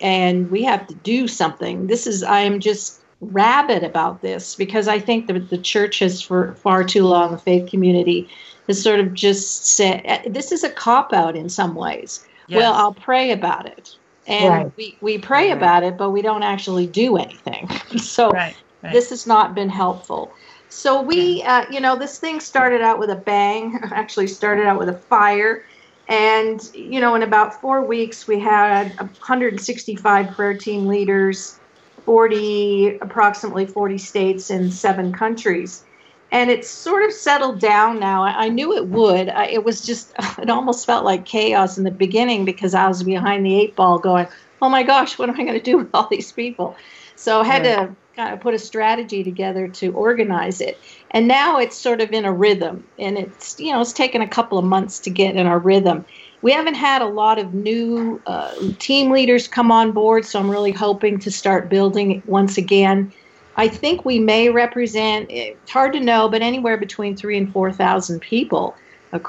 and 0.00 0.50
we 0.50 0.62
have 0.64 0.86
to 0.86 0.94
do 0.94 1.26
something. 1.28 1.88
This 1.88 2.06
is, 2.06 2.22
I 2.22 2.40
am 2.40 2.60
just 2.60 3.04
rabid 3.20 3.82
about 3.82 4.22
this 4.22 4.54
because 4.54 4.88
I 4.88 4.98
think 4.98 5.26
that 5.26 5.50
the 5.50 5.58
church 5.58 5.98
has 6.00 6.22
for 6.22 6.54
far 6.54 6.84
too 6.84 7.04
long, 7.04 7.32
the 7.32 7.38
faith 7.38 7.70
community 7.70 8.30
has 8.68 8.82
sort 8.82 9.00
of 9.00 9.14
just 9.14 9.66
said, 9.66 10.22
this 10.26 10.52
is 10.52 10.62
a 10.62 10.70
cop 10.70 11.12
out 11.12 11.36
in 11.36 11.48
some 11.48 11.74
ways. 11.74 12.24
Yes. 12.48 12.56
Well, 12.56 12.74
I'll 12.74 12.94
pray 12.94 13.30
about 13.32 13.66
it. 13.66 13.90
And 14.26 14.50
Right. 14.50 14.72
we, 14.76 14.98
we 15.00 15.18
pray 15.18 15.48
Right. 15.48 15.56
about 15.56 15.82
it, 15.82 15.96
but 15.96 16.10
we 16.10 16.22
don't 16.22 16.42
actually 16.42 16.86
do 16.86 17.16
anything. 17.16 17.68
so 17.98 18.30
right. 18.30 18.54
this 18.82 19.10
has 19.10 19.26
not 19.26 19.54
been 19.54 19.70
helpful. 19.70 20.32
So 20.68 21.00
we, 21.00 21.42
uh, 21.42 21.64
you 21.70 21.80
know, 21.80 21.96
this 21.96 22.18
thing 22.18 22.40
started 22.40 22.82
out 22.82 22.98
with 22.98 23.10
a 23.10 23.16
bang. 23.16 23.80
Actually, 23.92 24.26
started 24.26 24.66
out 24.66 24.78
with 24.78 24.90
a 24.90 24.98
fire, 25.08 25.64
and 26.08 26.60
you 26.74 27.00
know, 27.00 27.14
in 27.14 27.22
about 27.22 27.60
four 27.60 27.82
weeks, 27.86 28.28
we 28.28 28.38
had 28.38 28.94
165 28.98 30.30
prayer 30.32 30.56
team 30.56 30.86
leaders, 30.86 31.58
40, 32.02 32.98
approximately 33.00 33.66
40 33.66 33.98
states 33.98 34.50
in 34.50 34.70
seven 34.70 35.12
countries 35.12 35.84
and 36.30 36.50
it's 36.50 36.68
sort 36.68 37.04
of 37.04 37.12
settled 37.12 37.58
down 37.58 37.98
now. 37.98 38.22
I, 38.22 38.48
knew 38.48 38.76
it 38.76 38.88
would. 38.88 39.28
I, 39.28 39.46
it 39.46 39.64
was 39.64 39.80
just, 39.80 40.12
it 40.38 40.50
almost 40.50 40.84
felt 40.84 41.04
like 41.04 41.24
chaos 41.24 41.78
in 41.78 41.84
the 41.84 41.90
beginning 41.90 42.44
because 42.44 42.74
I 42.74 42.86
was 42.88 43.02
behind 43.02 43.46
the 43.46 43.58
eight 43.58 43.74
ball 43.74 43.98
going, 43.98 44.26
oh 44.60 44.68
my 44.68 44.82
gosh, 44.82 45.18
what 45.18 45.28
am 45.28 45.40
I 45.40 45.44
going 45.44 45.58
to 45.58 45.60
do 45.60 45.78
with 45.78 45.90
all 45.94 46.08
these 46.10 46.32
people? 46.32 46.76
So 47.16 47.40
I 47.40 47.44
had 47.44 47.62
right. 47.64 47.88
to 47.88 47.96
kind 48.14 48.34
of 48.34 48.40
put 48.40 48.54
a 48.54 48.58
strategy 48.58 49.24
together 49.24 49.68
to 49.68 49.92
organize 49.92 50.60
it. 50.60 50.78
And 51.10 51.28
now 51.28 51.58
it's 51.58 51.76
sort 51.76 52.00
of 52.00 52.12
in 52.12 52.24
a 52.24 52.32
rhythm. 52.32 52.84
And 52.98 53.16
it's, 53.16 53.58
you 53.58 53.72
know, 53.72 53.80
it's 53.80 53.92
taken 53.92 54.20
a 54.20 54.28
couple 54.28 54.58
of 54.58 54.64
months 54.64 54.98
to 55.00 55.10
get 55.10 55.34
in 55.34 55.46
our 55.46 55.58
rhythm. 55.58 56.04
We 56.42 56.52
haven't 56.52 56.74
had 56.74 57.02
a 57.02 57.06
lot 57.06 57.38
of 57.38 57.52
new 57.52 58.20
uh, 58.26 58.54
team 58.78 59.10
leaders 59.10 59.48
come 59.48 59.72
on 59.72 59.92
board, 59.92 60.24
so 60.24 60.38
I'm 60.38 60.50
really 60.50 60.72
hoping 60.72 61.18
to 61.20 61.30
start 61.30 61.68
building 61.68 62.22
once 62.26 62.56
again. 62.56 63.12
I 63.56 63.66
think 63.66 64.04
we 64.04 64.20
may 64.20 64.50
represent, 64.50 65.30
it's 65.30 65.70
hard 65.70 65.92
to 65.94 66.00
know, 66.00 66.28
but 66.28 66.42
anywhere 66.42 66.76
between 66.76 67.16
three 67.16 67.36
and 67.36 67.52
4,000 67.52 68.20
people 68.20 68.76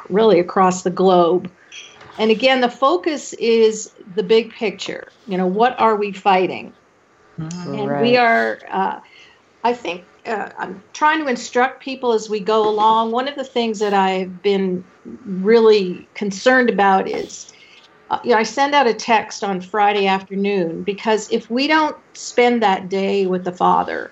really 0.09 0.39
across 0.39 0.83
the 0.83 0.91
globe. 0.91 1.49
And 2.19 2.29
again, 2.29 2.61
the 2.61 2.69
focus 2.69 3.33
is 3.33 3.91
the 4.15 4.23
big 4.23 4.51
picture. 4.51 5.07
You 5.27 5.37
know, 5.37 5.47
what 5.47 5.79
are 5.79 5.95
we 5.95 6.11
fighting? 6.11 6.73
Mm-hmm. 7.39 7.73
And 7.73 8.01
we 8.01 8.17
are, 8.17 8.59
uh, 8.69 8.99
I 9.63 9.73
think, 9.73 10.03
uh, 10.29 10.51
I'm 10.57 10.81
trying 10.93 11.19
to 11.23 11.27
instruct 11.27 11.81
people 11.81 12.13
as 12.13 12.29
we 12.29 12.39
go 12.39 12.69
along. 12.69 13.11
One 13.11 13.27
of 13.27 13.35
the 13.35 13.43
things 13.43 13.79
that 13.79 13.93
I've 13.93 14.41
been 14.41 14.83
really 15.25 16.07
concerned 16.13 16.69
about 16.69 17.09
is, 17.09 17.51
uh, 18.09 18.19
you 18.23 18.31
know, 18.31 18.37
I 18.37 18.43
send 18.43 18.75
out 18.75 18.87
a 18.87 18.93
text 18.93 19.43
on 19.43 19.59
Friday 19.59 20.05
afternoon 20.05 20.83
because 20.83 21.31
if 21.31 21.49
we 21.49 21.67
don't 21.67 21.97
spend 22.13 22.61
that 22.61 22.89
day 22.89 23.25
with 23.25 23.43
the 23.43 23.51
Father, 23.51 24.11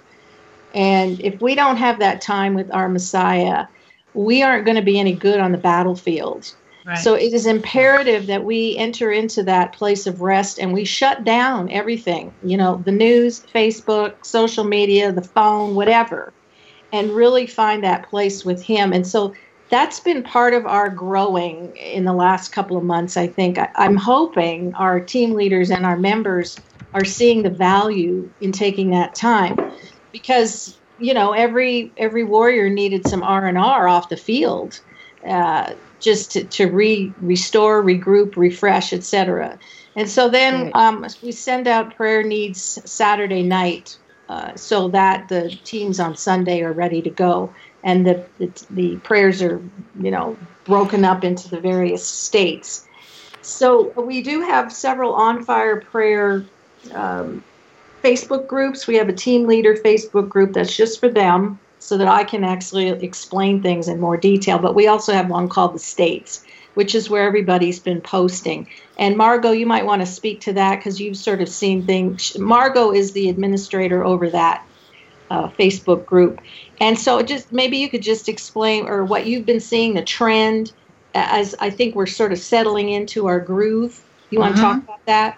and 0.74 1.19
if 1.21 1.39
we 1.41 1.55
don't 1.55 1.77
have 1.77 2.00
that 2.00 2.21
time 2.21 2.53
with 2.53 2.74
our 2.74 2.89
Messiah, 2.89 3.67
we 4.13 4.41
aren't 4.41 4.65
going 4.65 4.75
to 4.75 4.83
be 4.83 5.00
any 5.00 5.13
good 5.13 5.39
on 5.39 5.51
the 5.51 5.57
battlefield. 5.57 6.53
So 6.96 7.15
it 7.15 7.34
is 7.34 7.46
imperative 7.46 8.27
that 8.27 8.46
we 8.46 8.77
enter 8.77 9.12
into 9.12 9.44
that 9.44 9.74
place 9.74 10.08
of 10.08 10.22
rest 10.22 10.58
and 10.58 10.72
we 10.72 10.86
shut 10.86 11.25
down 11.25 11.70
everything, 11.70 12.34
you 12.44 12.56
know, 12.56 12.82
the 12.86 12.94
news, 12.94 13.44
Facebook, 13.53 14.25
social 14.25 14.63
media, 14.63 15.12
the 15.12 15.22
phone, 15.22 15.75
whatever, 15.75 16.32
and 16.94 17.12
really 17.12 17.46
find 17.46 17.84
that 17.84 18.10
place 18.10 18.46
with 18.46 18.63
Him. 18.63 18.94
And 18.94 19.06
so 19.06 19.34
that's 19.70 20.00
been 20.00 20.24
part 20.24 20.53
of 20.53 20.65
our 20.65 20.89
growing 20.89 21.75
in 21.75 22.06
the 22.06 22.13
last 22.13 22.53
couple 22.53 22.77
of 22.77 22.84
months. 22.84 23.17
I 23.17 23.27
think 23.27 23.58
I, 23.58 23.70
am 23.75 23.98
hoping 23.98 24.74
our 24.75 25.00
team 25.00 25.34
leaders 25.34 25.70
and 25.70 25.86
our 25.86 25.98
members 25.98 26.58
are 26.94 27.03
seeing 27.06 27.44
the 27.44 27.50
value 27.50 28.29
in 28.39 28.51
taking 28.51 28.91
that 28.91 29.13
time 29.13 29.58
because 30.12 30.77
you 31.00 31.13
know 31.13 31.34
every 31.34 31.91
every 31.98 32.24
warrior 32.24 32.70
needed 32.70 33.08
some 33.08 33.24
R 33.24 33.46
and 33.46 33.58
R 33.58 33.88
off 33.88 34.10
the 34.10 34.17
field, 34.17 34.79
uh, 35.27 35.74
just 36.00 36.31
to, 36.31 36.43
to 36.43 36.67
re 36.67 37.12
restore, 37.22 37.84
regroup, 37.84 38.38
refresh, 38.38 38.93
etc. 38.93 39.57
And 39.96 40.10
so 40.10 40.29
then 40.29 40.65
right. 40.65 40.75
um, 40.75 41.05
we 41.24 41.31
send 41.31 41.67
out 41.67 41.96
prayer 41.96 42.24
needs 42.24 42.79
Saturday 42.89 43.43
night, 43.43 43.98
uh, 44.29 44.55
so 44.55 44.89
that 44.89 45.29
the 45.29 45.57
teams 45.63 46.00
on 46.00 46.15
Sunday 46.15 46.62
are 46.62 46.74
ready 46.74 47.01
to 47.01 47.10
go, 47.10 47.53
and 47.84 48.05
the, 48.05 48.24
the 48.38 48.65
the 48.72 48.96
prayers 48.98 49.41
are 49.41 49.62
you 50.01 50.12
know 50.12 50.38
broken 50.65 51.03
up 51.03 51.24
into 51.24 51.50
the 51.50 51.60
various 51.60 52.05
states. 52.05 52.86
So 53.41 53.93
we 54.01 54.22
do 54.22 54.41
have 54.41 54.72
several 54.74 55.13
on 55.13 55.43
fire 55.43 55.79
prayer 55.81 56.46
um, 56.93 57.43
Facebook 58.03 58.48
groups. 58.48 58.86
We 58.86 58.96
have 58.96 59.10
a 59.10 59.13
team 59.13 59.48
leader 59.48 59.75
Facebook 59.75 60.29
group 60.29 60.53
that's 60.53 60.75
just 60.75 61.00
for 61.00 61.10
them 61.10 61.60
so 61.79 61.98
that 61.98 62.07
I 62.07 62.24
can 62.24 62.43
actually 62.43 62.89
explain 62.89 63.62
things 63.62 63.88
in 63.88 64.00
more 64.00 64.17
detail. 64.17 64.60
But 64.60 64.75
we 64.75 64.88
also 64.88 65.13
have 65.13 65.29
one 65.29 65.50
called 65.50 65.75
the 65.75 65.79
States, 65.79 66.43
which 66.74 66.96
is 66.96 67.10
where 67.10 67.24
everybody's 67.24 67.79
been 67.79 68.01
posting. 68.01 68.67
And 68.98 69.15
Margo, 69.17 69.51
you 69.51 69.65
might 69.65 69.86
want 69.86 70.01
to 70.01 70.05
speak 70.05 70.41
to 70.41 70.53
that 70.53 70.77
because 70.77 71.00
you've 71.00 71.17
sort 71.17 71.41
of 71.41 71.50
seen 71.50 71.86
things. 71.86 72.38
Margo 72.38 72.91
is 72.91 73.12
the 73.12 73.29
administrator 73.29 74.03
over 74.03 74.29
that 74.31 74.65
uh, 75.29 75.50
Facebook 75.50 76.05
group. 76.05 76.41
And 76.79 76.98
so 76.98 77.22
just 77.22 77.51
maybe 77.51 77.77
you 77.77 77.89
could 77.89 78.01
just 78.01 78.29
explain 78.29 78.88
or 78.88 79.03
what 79.03 79.25
you've 79.25 79.46
been 79.46 79.60
seeing, 79.60 79.93
the 79.93 80.03
trend 80.03 80.72
as 81.13 81.55
I 81.60 81.69
think 81.69 81.96
we're 81.96 82.05
sort 82.05 82.31
of 82.31 82.39
settling 82.39 82.89
into 82.89 83.27
our 83.27 83.39
groove. 83.39 84.03
You 84.29 84.39
want 84.39 84.55
to 84.55 84.62
talk 84.62 84.77
about 84.84 85.05
that? 85.05 85.38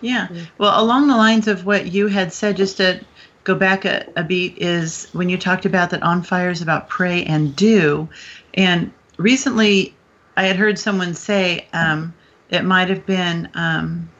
Yeah. 0.00 0.28
Well, 0.58 0.82
along 0.82 1.08
the 1.08 1.16
lines 1.16 1.48
of 1.48 1.64
what 1.64 1.86
you 1.86 2.08
had 2.08 2.32
said, 2.32 2.56
just 2.56 2.76
to 2.76 3.00
go 3.48 3.54
back 3.54 3.86
a, 3.86 4.06
a 4.14 4.22
beat, 4.22 4.58
is 4.58 5.08
when 5.12 5.30
you 5.30 5.38
talked 5.38 5.64
about 5.64 5.90
that 5.90 6.02
on 6.02 6.22
fire 6.22 6.50
is 6.50 6.60
about 6.60 6.88
pray 6.88 7.24
and 7.24 7.56
do. 7.56 8.06
And 8.52 8.92
recently, 9.16 9.94
I 10.36 10.44
had 10.44 10.56
heard 10.56 10.78
someone 10.78 11.14
say 11.14 11.66
um, 11.72 12.14
it 12.50 12.62
might 12.62 12.90
have 12.90 13.06
been. 13.06 13.48
Um, 13.54 14.10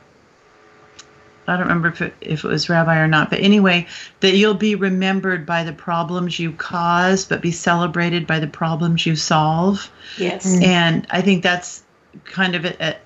I 1.46 1.52
don't 1.56 1.66
remember 1.66 1.88
if 1.88 2.02
it, 2.02 2.14
if 2.20 2.44
it 2.44 2.48
was 2.48 2.68
rabbi 2.68 2.98
or 2.98 3.08
not, 3.08 3.30
but 3.30 3.40
anyway, 3.40 3.86
that 4.20 4.34
you'll 4.34 4.52
be 4.52 4.74
remembered 4.74 5.46
by 5.46 5.64
the 5.64 5.72
problems 5.72 6.38
you 6.38 6.52
cause, 6.52 7.24
but 7.24 7.40
be 7.40 7.52
celebrated 7.52 8.26
by 8.26 8.38
the 8.38 8.46
problems 8.46 9.06
you 9.06 9.16
solve. 9.16 9.90
Yes. 10.18 10.60
And 10.62 11.06
I 11.10 11.22
think 11.22 11.42
that's 11.42 11.82
kind 12.24 12.54
of 12.54 12.66
a, 12.66 12.76
a, 12.84 12.96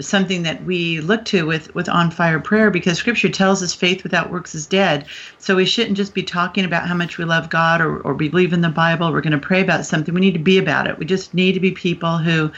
something 0.00 0.42
that 0.42 0.64
we 0.64 1.00
look 1.00 1.24
to 1.26 1.46
with 1.46 1.74
with 1.74 1.88
on 1.88 2.10
fire 2.10 2.40
prayer 2.40 2.70
because 2.70 2.98
scripture 2.98 3.28
tells 3.28 3.62
us 3.62 3.74
faith 3.74 4.02
without 4.02 4.30
works 4.30 4.54
is 4.54 4.66
dead. 4.66 5.06
So 5.38 5.56
we 5.56 5.66
shouldn't 5.66 5.96
just 5.96 6.14
be 6.14 6.22
talking 6.22 6.64
about 6.64 6.88
how 6.88 6.94
much 6.94 7.18
we 7.18 7.24
love 7.24 7.50
god 7.50 7.80
or, 7.80 7.98
or 8.00 8.14
believe 8.14 8.52
in 8.52 8.62
the 8.62 8.68
bible. 8.68 9.12
We're 9.12 9.20
going 9.20 9.32
to 9.32 9.38
pray 9.38 9.60
about 9.60 9.84
something. 9.84 10.14
We 10.14 10.20
need 10.20 10.34
to 10.34 10.38
be 10.38 10.58
about 10.58 10.86
it. 10.86 10.98
We 10.98 11.04
just 11.04 11.34
need 11.34 11.52
to 11.52 11.60
be 11.60 11.72
people 11.72 12.18
who 12.18 12.50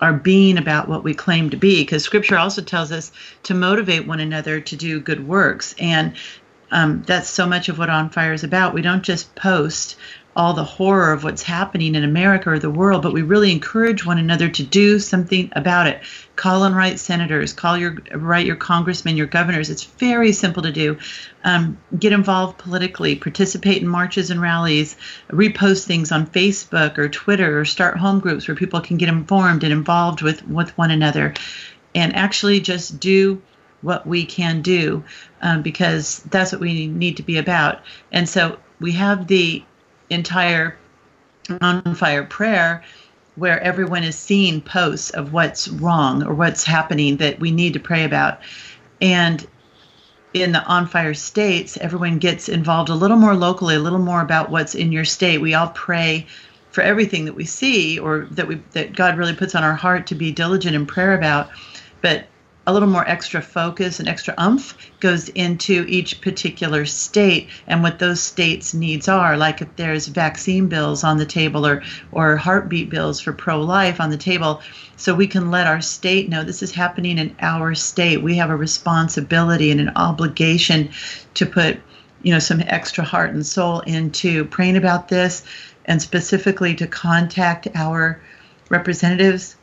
are 0.00 0.12
being 0.12 0.58
about 0.58 0.88
what 0.88 1.02
we 1.02 1.14
claim 1.14 1.50
to 1.50 1.56
be 1.56 1.82
because 1.82 2.04
scripture 2.04 2.38
also 2.38 2.62
tells 2.62 2.92
us 2.92 3.10
to 3.42 3.54
motivate 3.54 4.06
one 4.06 4.20
another 4.20 4.60
to 4.60 4.76
do 4.76 5.00
good 5.00 5.26
works. 5.26 5.74
And 5.78 6.14
um, 6.70 7.02
that's 7.06 7.28
so 7.28 7.46
much 7.46 7.68
of 7.68 7.78
what 7.78 7.90
on 7.90 8.10
fire 8.10 8.32
is 8.32 8.44
about. 8.44 8.74
We 8.74 8.82
don't 8.82 9.02
just 9.02 9.34
post 9.34 9.96
all 10.38 10.54
the 10.54 10.62
horror 10.62 11.12
of 11.12 11.24
what's 11.24 11.42
happening 11.42 11.96
in 11.96 12.04
America 12.04 12.48
or 12.48 12.60
the 12.60 12.70
world, 12.70 13.02
but 13.02 13.12
we 13.12 13.22
really 13.22 13.50
encourage 13.50 14.06
one 14.06 14.18
another 14.18 14.48
to 14.48 14.62
do 14.62 15.00
something 15.00 15.50
about 15.56 15.88
it. 15.88 16.00
Call 16.36 16.62
and 16.62 16.76
write 16.76 17.00
senators, 17.00 17.52
call 17.52 17.76
your 17.76 17.98
write 18.14 18.46
your 18.46 18.54
congressmen, 18.54 19.16
your 19.16 19.26
governors. 19.26 19.68
It's 19.68 19.82
very 19.82 20.30
simple 20.30 20.62
to 20.62 20.70
do. 20.70 20.96
Um, 21.42 21.76
get 21.98 22.12
involved 22.12 22.56
politically, 22.58 23.16
participate 23.16 23.82
in 23.82 23.88
marches 23.88 24.30
and 24.30 24.40
rallies, 24.40 24.96
repost 25.30 25.86
things 25.86 26.12
on 26.12 26.28
Facebook 26.28 26.98
or 26.98 27.08
Twitter, 27.08 27.60
or 27.60 27.64
start 27.64 27.98
home 27.98 28.20
groups 28.20 28.46
where 28.46 28.54
people 28.54 28.80
can 28.80 28.96
get 28.96 29.08
informed 29.08 29.64
and 29.64 29.72
involved 29.72 30.22
with 30.22 30.46
with 30.46 30.76
one 30.78 30.92
another, 30.92 31.34
and 31.96 32.14
actually 32.14 32.60
just 32.60 33.00
do 33.00 33.42
what 33.82 34.06
we 34.06 34.24
can 34.24 34.62
do 34.62 35.02
um, 35.42 35.62
because 35.62 36.20
that's 36.30 36.52
what 36.52 36.60
we 36.60 36.86
need 36.86 37.16
to 37.16 37.22
be 37.22 37.38
about. 37.38 37.80
And 38.12 38.28
so 38.28 38.58
we 38.80 38.92
have 38.92 39.26
the 39.26 39.64
entire 40.10 40.76
on 41.60 41.94
fire 41.94 42.24
prayer 42.24 42.82
where 43.36 43.60
everyone 43.60 44.02
is 44.02 44.18
seeing 44.18 44.60
posts 44.60 45.10
of 45.10 45.32
what's 45.32 45.68
wrong 45.68 46.24
or 46.24 46.34
what's 46.34 46.64
happening 46.64 47.16
that 47.18 47.38
we 47.38 47.50
need 47.50 47.72
to 47.72 47.80
pray 47.80 48.04
about. 48.04 48.40
And 49.00 49.46
in 50.34 50.52
the 50.52 50.62
on 50.64 50.86
fire 50.86 51.14
states, 51.14 51.76
everyone 51.76 52.18
gets 52.18 52.48
involved 52.48 52.90
a 52.90 52.94
little 52.94 53.16
more 53.16 53.34
locally, 53.34 53.76
a 53.76 53.80
little 53.80 53.98
more 53.98 54.20
about 54.20 54.50
what's 54.50 54.74
in 54.74 54.92
your 54.92 55.04
state. 55.04 55.38
We 55.38 55.54
all 55.54 55.68
pray 55.68 56.26
for 56.70 56.82
everything 56.82 57.24
that 57.24 57.34
we 57.34 57.44
see 57.44 57.98
or 57.98 58.26
that 58.32 58.46
we 58.46 58.56
that 58.72 58.94
God 58.94 59.16
really 59.16 59.34
puts 59.34 59.54
on 59.54 59.64
our 59.64 59.74
heart 59.74 60.06
to 60.08 60.14
be 60.14 60.32
diligent 60.32 60.74
in 60.74 60.84
prayer 60.84 61.16
about. 61.16 61.50
But 62.02 62.26
a 62.68 62.72
little 62.72 62.88
more 62.88 63.08
extra 63.08 63.40
focus 63.40 63.98
and 63.98 64.06
extra 64.06 64.34
umph 64.36 64.76
goes 65.00 65.30
into 65.30 65.86
each 65.88 66.20
particular 66.20 66.84
state 66.84 67.48
and 67.66 67.82
what 67.82 67.98
those 67.98 68.20
states' 68.20 68.74
needs 68.74 69.08
are. 69.08 69.38
Like 69.38 69.62
if 69.62 69.74
there's 69.76 70.06
vaccine 70.06 70.68
bills 70.68 71.02
on 71.02 71.16
the 71.16 71.24
table 71.24 71.66
or 71.66 71.82
or 72.12 72.36
heartbeat 72.36 72.90
bills 72.90 73.20
for 73.20 73.32
pro-life 73.32 74.02
on 74.02 74.10
the 74.10 74.18
table, 74.18 74.60
so 74.96 75.14
we 75.14 75.26
can 75.26 75.50
let 75.50 75.66
our 75.66 75.80
state 75.80 76.28
know 76.28 76.44
this 76.44 76.62
is 76.62 76.70
happening 76.70 77.16
in 77.16 77.34
our 77.40 77.74
state. 77.74 78.22
We 78.22 78.36
have 78.36 78.50
a 78.50 78.56
responsibility 78.56 79.70
and 79.70 79.80
an 79.80 79.92
obligation 79.96 80.90
to 81.34 81.46
put 81.46 81.80
you 82.22 82.34
know 82.34 82.38
some 82.38 82.62
extra 82.66 83.02
heart 83.02 83.30
and 83.30 83.46
soul 83.46 83.80
into 83.80 84.44
praying 84.44 84.76
about 84.76 85.08
this 85.08 85.42
and 85.86 86.02
specifically 86.02 86.74
to 86.74 86.86
contact 86.86 87.66
our 87.74 88.20
representatives 88.68 89.56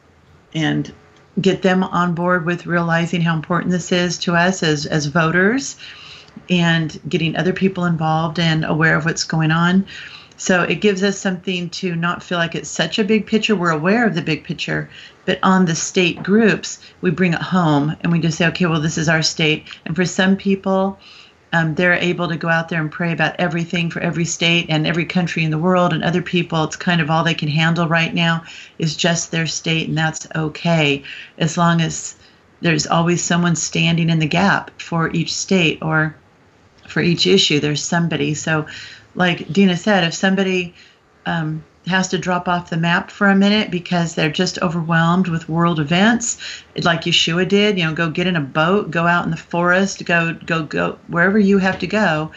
and 0.55 0.91
get 1.41 1.61
them 1.61 1.83
on 1.83 2.13
board 2.13 2.45
with 2.45 2.65
realizing 2.65 3.21
how 3.21 3.35
important 3.35 3.71
this 3.71 3.91
is 3.91 4.17
to 4.19 4.35
us 4.35 4.63
as, 4.63 4.85
as 4.85 5.07
voters 5.07 5.75
and 6.49 6.99
getting 7.07 7.35
other 7.35 7.53
people 7.53 7.85
involved 7.85 8.39
and 8.39 8.65
aware 8.65 8.95
of 8.95 9.05
what's 9.05 9.23
going 9.23 9.51
on. 9.51 9.85
So 10.37 10.63
it 10.63 10.81
gives 10.81 11.01
us 11.01 11.17
something 11.17 11.69
to 11.71 11.95
not 11.95 12.21
feel 12.21 12.37
like 12.37 12.55
it's 12.55 12.69
such 12.69 12.99
a 12.99 13.05
big 13.05 13.25
picture. 13.25 13.55
We're 13.55 13.69
aware 13.69 14.05
of 14.05 14.15
the 14.15 14.21
big 14.21 14.43
picture, 14.43 14.89
but 15.25 15.39
on 15.43 15.65
the 15.65 15.75
state 15.75 16.21
groups, 16.23 16.79
we 17.01 17.09
bring 17.11 17.33
it 17.33 17.41
home 17.41 17.95
and 18.01 18.11
we 18.11 18.19
just 18.19 18.37
say, 18.37 18.47
okay, 18.47 18.65
well, 18.65 18.81
this 18.81 18.97
is 18.97 19.07
our 19.07 19.21
state. 19.21 19.65
And 19.85 19.95
for 19.95 20.05
some 20.05 20.35
people, 20.35 20.99
um, 21.55 21.73
they're 21.73 21.93
able 21.93 22.27
to 22.27 22.35
go 22.35 22.49
out 22.49 22.67
there 22.67 22.81
and 22.81 22.91
pray 22.91 23.13
about 23.13 23.35
everything 23.39 23.89
for 23.89 24.01
every 24.01 24.25
state 24.25 24.65
and 24.67 24.85
every 24.85 25.05
country 25.05 25.45
in 25.45 25.51
the 25.51 25.57
world. 25.57 25.93
And 25.93 26.03
other 26.03 26.21
people, 26.21 26.65
it's 26.65 26.75
kind 26.75 26.99
of 26.99 27.09
all 27.09 27.23
they 27.23 27.33
can 27.33 27.47
handle 27.47 27.87
right 27.87 28.13
now 28.13 28.43
is 28.77 28.97
just 28.97 29.31
their 29.31 29.47
state, 29.47 29.87
and 29.87 29.97
that's 29.97 30.27
okay 30.35 31.03
as 31.37 31.57
long 31.57 31.79
as 31.79 32.17
there's 32.59 32.87
always 32.87 33.23
someone 33.23 33.55
standing 33.55 34.09
in 34.09 34.19
the 34.19 34.27
gap 34.27 34.81
for 34.81 35.09
each 35.13 35.33
state 35.33 35.79
or 35.81 36.15
for 36.89 37.01
each 37.01 37.25
issue. 37.25 37.61
There's 37.61 37.83
somebody. 37.83 38.33
So, 38.33 38.67
like 39.15 39.47
Dinah 39.47 39.77
said, 39.77 40.03
if 40.03 40.13
somebody 40.13 40.73
um, 41.25 41.63
has 41.87 42.07
to 42.09 42.17
drop 42.17 42.47
off 42.47 42.69
the 42.69 42.77
map 42.77 43.11
for 43.11 43.27
a 43.27 43.35
minute 43.35 43.71
because 43.71 44.15
they're 44.15 44.31
just 44.31 44.61
overwhelmed 44.61 45.27
with 45.27 45.49
world 45.49 45.79
events, 45.79 46.37
like 46.83 47.01
Yeshua 47.01 47.47
did. 47.47 47.77
You 47.77 47.85
know, 47.85 47.93
go 47.93 48.09
get 48.09 48.27
in 48.27 48.35
a 48.35 48.41
boat, 48.41 48.91
go 48.91 49.05
out 49.05 49.25
in 49.25 49.31
the 49.31 49.37
forest, 49.37 50.03
go 50.05 50.33
go 50.33 50.63
go 50.63 50.97
wherever 51.07 51.39
you 51.39 51.57
have 51.57 51.79
to 51.79 51.87
go 51.87 52.31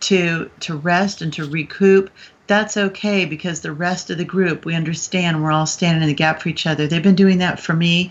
to 0.00 0.50
to 0.60 0.76
rest 0.76 1.22
and 1.22 1.32
to 1.34 1.44
recoup. 1.44 2.10
That's 2.46 2.78
okay 2.78 3.26
because 3.26 3.60
the 3.60 3.72
rest 3.72 4.08
of 4.08 4.16
the 4.16 4.24
group, 4.24 4.64
we 4.64 4.74
understand 4.74 5.42
we're 5.42 5.52
all 5.52 5.66
standing 5.66 6.02
in 6.02 6.08
the 6.08 6.14
gap 6.14 6.40
for 6.40 6.48
each 6.48 6.66
other. 6.66 6.86
They've 6.86 7.02
been 7.02 7.14
doing 7.14 7.38
that 7.38 7.60
for 7.60 7.74
me 7.74 8.10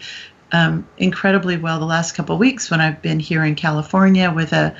um, 0.52 0.88
incredibly 0.98 1.58
well 1.58 1.80
the 1.80 1.86
last 1.86 2.14
couple 2.14 2.36
of 2.36 2.40
weeks 2.40 2.72
when 2.72 2.82
I've 2.82 3.02
been 3.02 3.20
here 3.20 3.44
in 3.44 3.56
California 3.56 4.32
with 4.32 4.54
a 4.54 4.76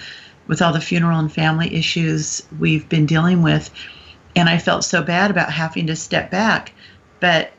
with 0.48 0.62
all 0.62 0.72
the 0.72 0.82
funeral 0.82 1.20
and 1.20 1.32
family 1.32 1.74
issues 1.76 2.44
we've 2.58 2.88
been 2.88 3.06
dealing 3.06 3.42
with 3.42 3.70
and 4.38 4.48
I 4.48 4.60
felt 4.60 4.84
so 4.84 5.02
bad 5.02 5.32
about 5.32 5.52
having 5.52 5.88
to 5.88 5.96
step 5.96 6.30
back. 6.30 6.72
But 7.20 7.52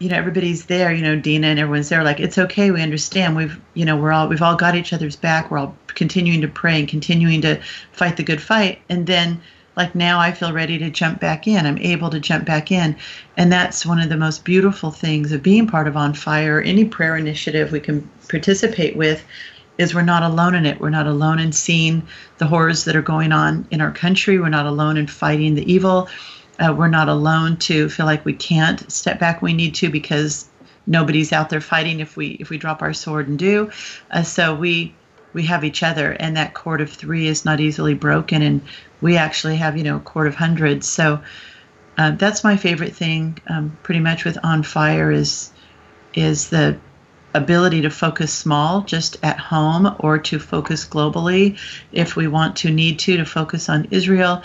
you 0.00 0.08
know, 0.08 0.16
everybody's 0.16 0.64
there. 0.66 0.92
You 0.92 1.02
know, 1.02 1.14
Dinah 1.14 1.46
and 1.46 1.58
everyone's 1.58 1.88
there. 1.88 2.02
Like 2.02 2.20
it's 2.20 2.38
okay. 2.38 2.70
We 2.70 2.82
understand. 2.82 3.36
We've 3.36 3.60
you 3.74 3.84
know 3.84 3.96
we're 3.96 4.12
all 4.12 4.28
we've 4.28 4.42
all 4.42 4.56
got 4.56 4.74
each 4.74 4.92
other's 4.92 5.16
back. 5.16 5.50
We're 5.50 5.58
all 5.58 5.76
continuing 5.88 6.40
to 6.40 6.48
pray 6.48 6.80
and 6.80 6.88
continuing 6.88 7.40
to 7.42 7.60
fight 7.92 8.16
the 8.16 8.24
good 8.24 8.42
fight. 8.42 8.80
And 8.88 9.06
then 9.06 9.40
like 9.76 9.94
now 9.94 10.18
I 10.18 10.32
feel 10.32 10.52
ready 10.52 10.78
to 10.78 10.90
jump 10.90 11.20
back 11.20 11.46
in. 11.46 11.64
I'm 11.64 11.78
able 11.78 12.10
to 12.10 12.18
jump 12.18 12.44
back 12.44 12.72
in. 12.72 12.96
And 13.36 13.52
that's 13.52 13.86
one 13.86 14.00
of 14.00 14.08
the 14.08 14.16
most 14.16 14.44
beautiful 14.44 14.90
things 14.90 15.30
of 15.30 15.42
being 15.42 15.68
part 15.68 15.86
of 15.86 15.96
On 15.96 16.12
Fire, 16.12 16.60
any 16.60 16.84
prayer 16.84 17.16
initiative 17.16 17.70
we 17.70 17.80
can 17.80 18.08
participate 18.28 18.96
with 18.96 19.24
is 19.78 19.94
we're 19.94 20.02
not 20.02 20.22
alone 20.22 20.54
in 20.54 20.66
it. 20.66 20.80
We're 20.80 20.90
not 20.90 21.06
alone 21.06 21.38
in 21.38 21.52
seeing 21.52 22.06
the 22.38 22.46
horrors 22.46 22.84
that 22.84 22.96
are 22.96 23.02
going 23.02 23.32
on 23.32 23.66
in 23.70 23.80
our 23.80 23.92
country. 23.92 24.38
We're 24.38 24.48
not 24.48 24.66
alone 24.66 24.96
in 24.96 25.06
fighting 25.06 25.54
the 25.54 25.72
evil. 25.72 26.08
Uh, 26.58 26.74
we're 26.76 26.88
not 26.88 27.08
alone 27.08 27.56
to 27.56 27.88
feel 27.88 28.06
like 28.06 28.24
we 28.24 28.34
can't 28.34 28.90
step 28.92 29.18
back 29.18 29.40
we 29.40 29.54
need 29.54 29.74
to 29.76 29.88
because 29.88 30.46
nobody's 30.86 31.32
out 31.32 31.48
there 31.48 31.60
fighting 31.60 32.00
if 32.00 32.16
we 32.16 32.28
if 32.40 32.50
we 32.50 32.58
drop 32.58 32.82
our 32.82 32.92
sword 32.92 33.28
and 33.28 33.38
do. 33.38 33.70
Uh, 34.10 34.22
so 34.22 34.54
we 34.54 34.94
we 35.32 35.44
have 35.44 35.64
each 35.64 35.82
other, 35.82 36.12
and 36.12 36.36
that 36.36 36.54
cord 36.54 36.80
of 36.80 36.90
three 36.90 37.26
is 37.26 37.44
not 37.44 37.60
easily 37.60 37.94
broken, 37.94 38.42
and 38.42 38.60
we 39.00 39.16
actually 39.16 39.56
have 39.56 39.76
you 39.76 39.84
know 39.84 39.96
a 39.96 40.00
cord 40.00 40.26
of 40.26 40.34
hundreds. 40.34 40.88
So 40.88 41.22
uh, 41.96 42.12
that's 42.12 42.44
my 42.44 42.56
favorite 42.56 42.94
thing, 42.94 43.38
um, 43.48 43.78
pretty 43.82 44.00
much 44.00 44.24
with 44.24 44.38
on 44.42 44.62
fire 44.62 45.10
is 45.10 45.52
is 46.14 46.50
the 46.50 46.78
ability 47.34 47.82
to 47.82 47.90
focus 47.90 48.32
small 48.32 48.82
just 48.82 49.16
at 49.22 49.38
home 49.38 49.94
or 50.00 50.18
to 50.18 50.38
focus 50.38 50.86
globally 50.86 51.58
if 51.92 52.16
we 52.16 52.26
want 52.26 52.56
to 52.56 52.70
need 52.70 52.98
to 52.98 53.16
to 53.16 53.24
focus 53.24 53.68
on 53.68 53.86
Israel 53.90 54.42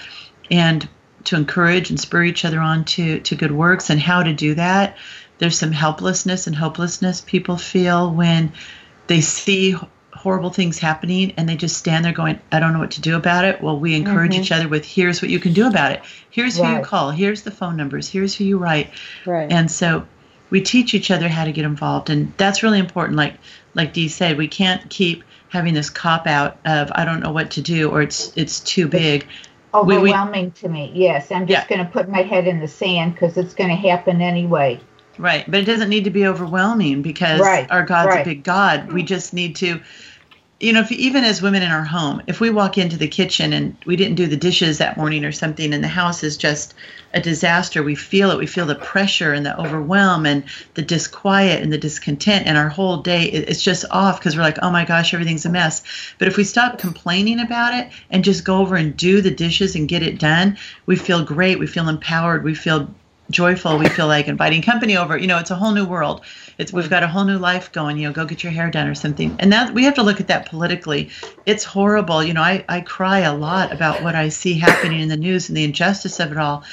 and 0.52 0.88
to 1.24 1.36
encourage 1.36 1.90
and 1.90 2.00
spur 2.00 2.24
each 2.24 2.46
other 2.46 2.60
on 2.60 2.86
to, 2.86 3.20
to 3.22 3.36
good 3.36 3.52
works 3.52 3.90
and 3.90 4.00
how 4.00 4.22
to 4.22 4.34
do 4.34 4.54
that 4.54 4.98
there's 5.38 5.58
some 5.58 5.72
helplessness 5.72 6.48
and 6.48 6.56
hopelessness 6.56 7.22
people 7.22 7.58
feel 7.58 8.12
when 8.12 8.52
they 9.08 9.22
see 9.22 9.76
horrible 10.14 10.50
things 10.50 10.80
happening 10.80 11.34
and 11.38 11.48
they 11.48 11.56
just 11.56 11.78
stand 11.78 12.06
there 12.06 12.14
going 12.14 12.40
i 12.52 12.60
don't 12.60 12.74
know 12.74 12.80
what 12.80 12.92
to 12.92 13.02
do 13.02 13.16
about 13.16 13.44
it 13.44 13.62
well 13.62 13.78
we 13.78 13.94
encourage 13.96 14.32
mm-hmm. 14.32 14.42
each 14.42 14.52
other 14.52 14.68
with 14.68 14.86
here's 14.86 15.22
what 15.22 15.30
you 15.30 15.40
can 15.40 15.54
do 15.54 15.68
about 15.68 15.92
it 15.92 16.02
here's 16.30 16.60
right. 16.60 16.70
who 16.70 16.78
you 16.78 16.84
call 16.84 17.12
here's 17.12 17.42
the 17.44 17.52
phone 17.52 17.76
numbers 17.76 18.10
here's 18.10 18.34
who 18.34 18.44
you 18.44 18.58
write 18.58 18.92
right. 19.26 19.52
and 19.52 19.70
so 19.70 20.08
we 20.50 20.62
teach 20.62 20.94
each 20.94 21.12
other 21.12 21.28
how 21.28 21.46
to 21.46 21.52
get 21.52 21.66
involved 21.66 22.10
and 22.10 22.32
that's 22.38 22.64
really 22.64 22.80
important 22.80 23.18
like 23.18 23.36
like 23.74 23.94
dee 23.94 24.08
said 24.08 24.38
we 24.38 24.48
can't 24.48 24.90
keep 24.90 25.24
having 25.50 25.74
this 25.74 25.90
cop 25.90 26.28
out 26.28 26.58
of 26.66 26.92
i 26.94 27.06
don't 27.06 27.20
know 27.20 27.32
what 27.32 27.52
to 27.52 27.62
do 27.62 27.90
or 27.90 28.02
it's 28.02 28.36
it's 28.36 28.60
too 28.60 28.88
big 28.88 29.28
overwhelming 29.74 30.46
we, 30.46 30.48
we, 30.48 30.52
to 30.52 30.70
me 30.70 30.92
yes 30.94 31.32
i'm 31.32 31.48
just 31.48 31.70
yeah. 31.70 31.76
going 31.76 31.86
to 31.86 31.92
put 31.92 32.10
my 32.10 32.22
head 32.22 32.48
in 32.48 32.60
the 32.60 32.68
sand 32.68 33.14
because 33.14 33.38
it's 33.38 33.54
going 33.54 33.70
to 33.70 33.76
happen 33.76 34.22
anyway 34.22 34.80
right 35.18 35.50
but 35.50 35.60
it 35.60 35.66
doesn't 35.66 35.90
need 35.90 36.04
to 36.04 36.10
be 36.10 36.26
overwhelming 36.26 37.02
because 37.02 37.40
right. 37.40 37.70
our 37.72 37.84
god's 37.84 38.10
right. 38.10 38.22
a 38.22 38.26
big 38.26 38.44
god 38.44 38.92
we 38.92 39.04
mm. 39.04 39.08
just 39.08 39.34
need 39.34 39.56
to 39.56 39.82
you 40.60 40.72
know, 40.72 40.80
if 40.80 40.92
even 40.92 41.26
as 41.26 41.42
women 41.42 41.64
in 41.64 41.72
our 41.72 41.84
home, 41.84 42.22
if 42.28 42.40
we 42.40 42.50
walk 42.50 42.78
into 42.78 42.96
the 42.96 43.10
kitchen 43.10 43.52
and 43.52 43.76
we 43.86 43.98
didn't 43.98 44.16
do 44.16 44.26
the 44.26 44.38
dishes 44.38 44.78
that 44.78 44.96
morning 44.96 45.26
or 45.26 45.34
something, 45.34 45.74
and 45.74 45.84
the 45.84 45.90
house 45.90 46.24
is 46.24 46.38
just 46.38 46.74
a 47.14 47.20
disaster, 47.20 47.84
we 47.84 47.94
feel 47.94 48.32
it. 48.32 48.38
We 48.38 48.48
feel 48.48 48.66
the 48.66 48.76
pressure 48.76 49.34
and 49.34 49.46
the 49.46 49.60
overwhelm 49.60 50.26
and 50.26 50.46
the 50.76 50.82
disquiet 50.82 51.62
and 51.62 51.74
the 51.74 51.78
discontent, 51.78 52.48
and 52.48 52.58
our 52.58 52.70
whole 52.70 52.98
day 52.98 53.26
it's 53.26 53.62
just 53.62 53.84
off 53.92 54.20
because 54.20 54.38
we're 54.38 54.44
like, 54.44 54.60
oh 54.62 54.72
my 54.72 54.86
gosh, 54.86 55.14
everything's 55.14 55.46
a 55.46 55.50
mess. 55.50 55.84
But 56.20 56.30
if 56.30 56.38
we 56.38 56.46
stop 56.46 56.80
complaining 56.80 57.42
about 57.42 57.74
it 57.74 57.92
and 58.10 58.24
just 58.24 58.46
go 58.46 58.60
over 58.60 58.78
and 58.78 58.96
do 58.96 59.20
the 59.20 59.32
dishes 59.32 59.76
and 59.76 59.90
get 59.90 60.04
it 60.04 60.20
done, 60.20 60.58
we 60.86 60.96
feel 60.96 61.26
great. 61.26 61.60
We 61.60 61.68
feel 61.68 61.90
empowered. 61.90 62.46
We 62.46 62.56
feel 62.56 62.94
joyful. 63.30 63.78
We 63.78 63.90
feel 63.90 64.08
like 64.08 64.28
inviting 64.28 64.62
company 64.62 64.98
over. 64.98 65.18
You 65.18 65.28
know, 65.28 65.40
it's 65.40 65.52
a 65.52 65.56
whole 65.56 65.74
new 65.74 65.86
world. 65.86 66.22
It's 66.58 66.72
we've 66.72 66.90
got 66.90 67.04
a 67.04 67.08
whole 67.08 67.26
new 67.26 67.38
life 67.38 67.72
going. 67.72 67.98
You 67.98 68.08
know, 68.08 68.14
go 68.14 68.26
get 68.26 68.44
your 68.44 68.52
hair 68.52 68.70
done 68.70 68.88
or 68.88 68.96
something. 68.96 69.36
And 69.40 69.52
that 69.52 69.74
we 69.74 69.84
have 69.86 69.96
to 69.96 70.04
look 70.04 70.20
at 70.20 70.28
that 70.28 70.48
politically. 70.48 71.10
It's 71.46 71.64
horrible. 71.64 72.24
You 72.24 72.34
know, 72.34 72.42
I 72.42 72.64
I 72.70 72.82
cry 72.82 73.20
a 73.20 73.36
lot 73.36 73.72
about 73.72 74.04
what 74.04 74.16
I 74.16 74.30
see 74.30 74.54
happening 74.54 75.02
in 75.02 75.10
the 75.10 75.18
news 75.18 75.50
and 75.50 75.58
the 75.58 75.64
injustice 75.64 76.20
of 76.20 76.32
it 76.32 76.38
all. 76.38 76.64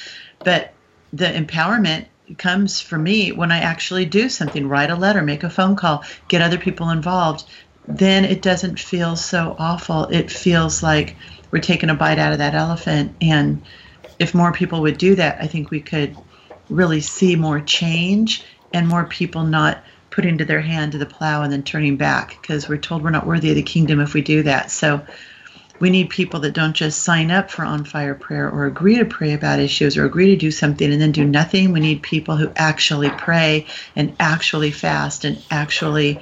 But 0.41 0.73
the 1.13 1.27
empowerment 1.27 2.07
comes 2.39 2.81
for 2.81 2.99
me 2.99 3.33
when 3.33 3.53
I 3.53 3.59
actually 3.59 4.07
do 4.07 4.29
something, 4.29 4.69
write 4.69 4.91
a 4.91 4.97
letter, 4.97 5.23
make 5.23 5.43
a 5.43 5.51
phone 5.51 5.77
call, 5.77 6.05
get 6.29 6.41
other 6.41 6.59
people 6.59 6.91
involved. 6.91 7.45
Then 7.87 8.25
it 8.25 8.43
doesn't 8.43 8.79
feel 8.79 9.17
so 9.17 9.57
awful. 9.59 10.05
It 10.05 10.31
feels 10.31 10.83
like 10.83 11.17
we're 11.51 11.61
taking 11.61 11.91
a 11.91 11.95
bite 11.95 12.19
out 12.19 12.33
of 12.33 12.39
that 12.39 12.55
elephant. 12.55 13.15
And 13.21 13.63
if 14.19 14.35
more 14.35 14.53
people 14.53 14.81
would 14.83 14.99
do 14.99 15.15
that, 15.17 15.39
I 15.41 15.47
think 15.47 15.71
we 15.71 15.81
could 15.81 16.17
really 16.69 17.01
see 17.01 17.37
more 17.37 17.61
change 17.61 18.45
and 18.73 18.89
more 18.89 19.05
people 19.05 19.45
not 19.45 19.83
putting 20.11 20.39
to 20.39 20.45
their 20.45 20.61
hand 20.61 20.93
to 20.93 20.99
the 20.99 21.07
plow 21.07 21.43
and 21.43 21.53
then 21.53 21.63
turning 21.63 21.97
back 21.97 22.39
because 22.41 22.69
we're 22.69 22.77
told 22.77 23.03
we're 23.03 23.11
not 23.11 23.27
worthy 23.27 23.51
of 23.51 23.57
the 23.57 23.63
kingdom 23.63 24.01
if 24.01 24.15
we 24.15 24.21
do 24.21 24.43
that. 24.43 24.71
So 24.71 25.05
we 25.81 25.91
need 25.91 26.11
people 26.11 26.41
that 26.41 26.53
don't 26.53 26.75
just 26.75 27.03
sign 27.03 27.31
up 27.31 27.51
for 27.51 27.65
on 27.65 27.85
fire 27.85 28.15
prayer 28.15 28.49
or 28.49 28.67
agree 28.67 28.97
to 28.97 29.05
pray 29.05 29.33
about 29.33 29.59
issues 29.59 29.97
or 29.97 30.05
agree 30.05 30.27
to 30.27 30.37
do 30.37 30.51
something 30.51 30.93
and 30.93 31.01
then 31.01 31.13
do 31.13 31.25
nothing. 31.25 31.73
We 31.73 31.81
need 31.81 32.03
people 32.03 32.37
who 32.37 32.53
actually 32.55 33.11
pray 33.11 33.67
and 33.97 34.15
actually 34.21 34.71
fast 34.71 35.25
and 35.25 35.43
actually 35.51 36.21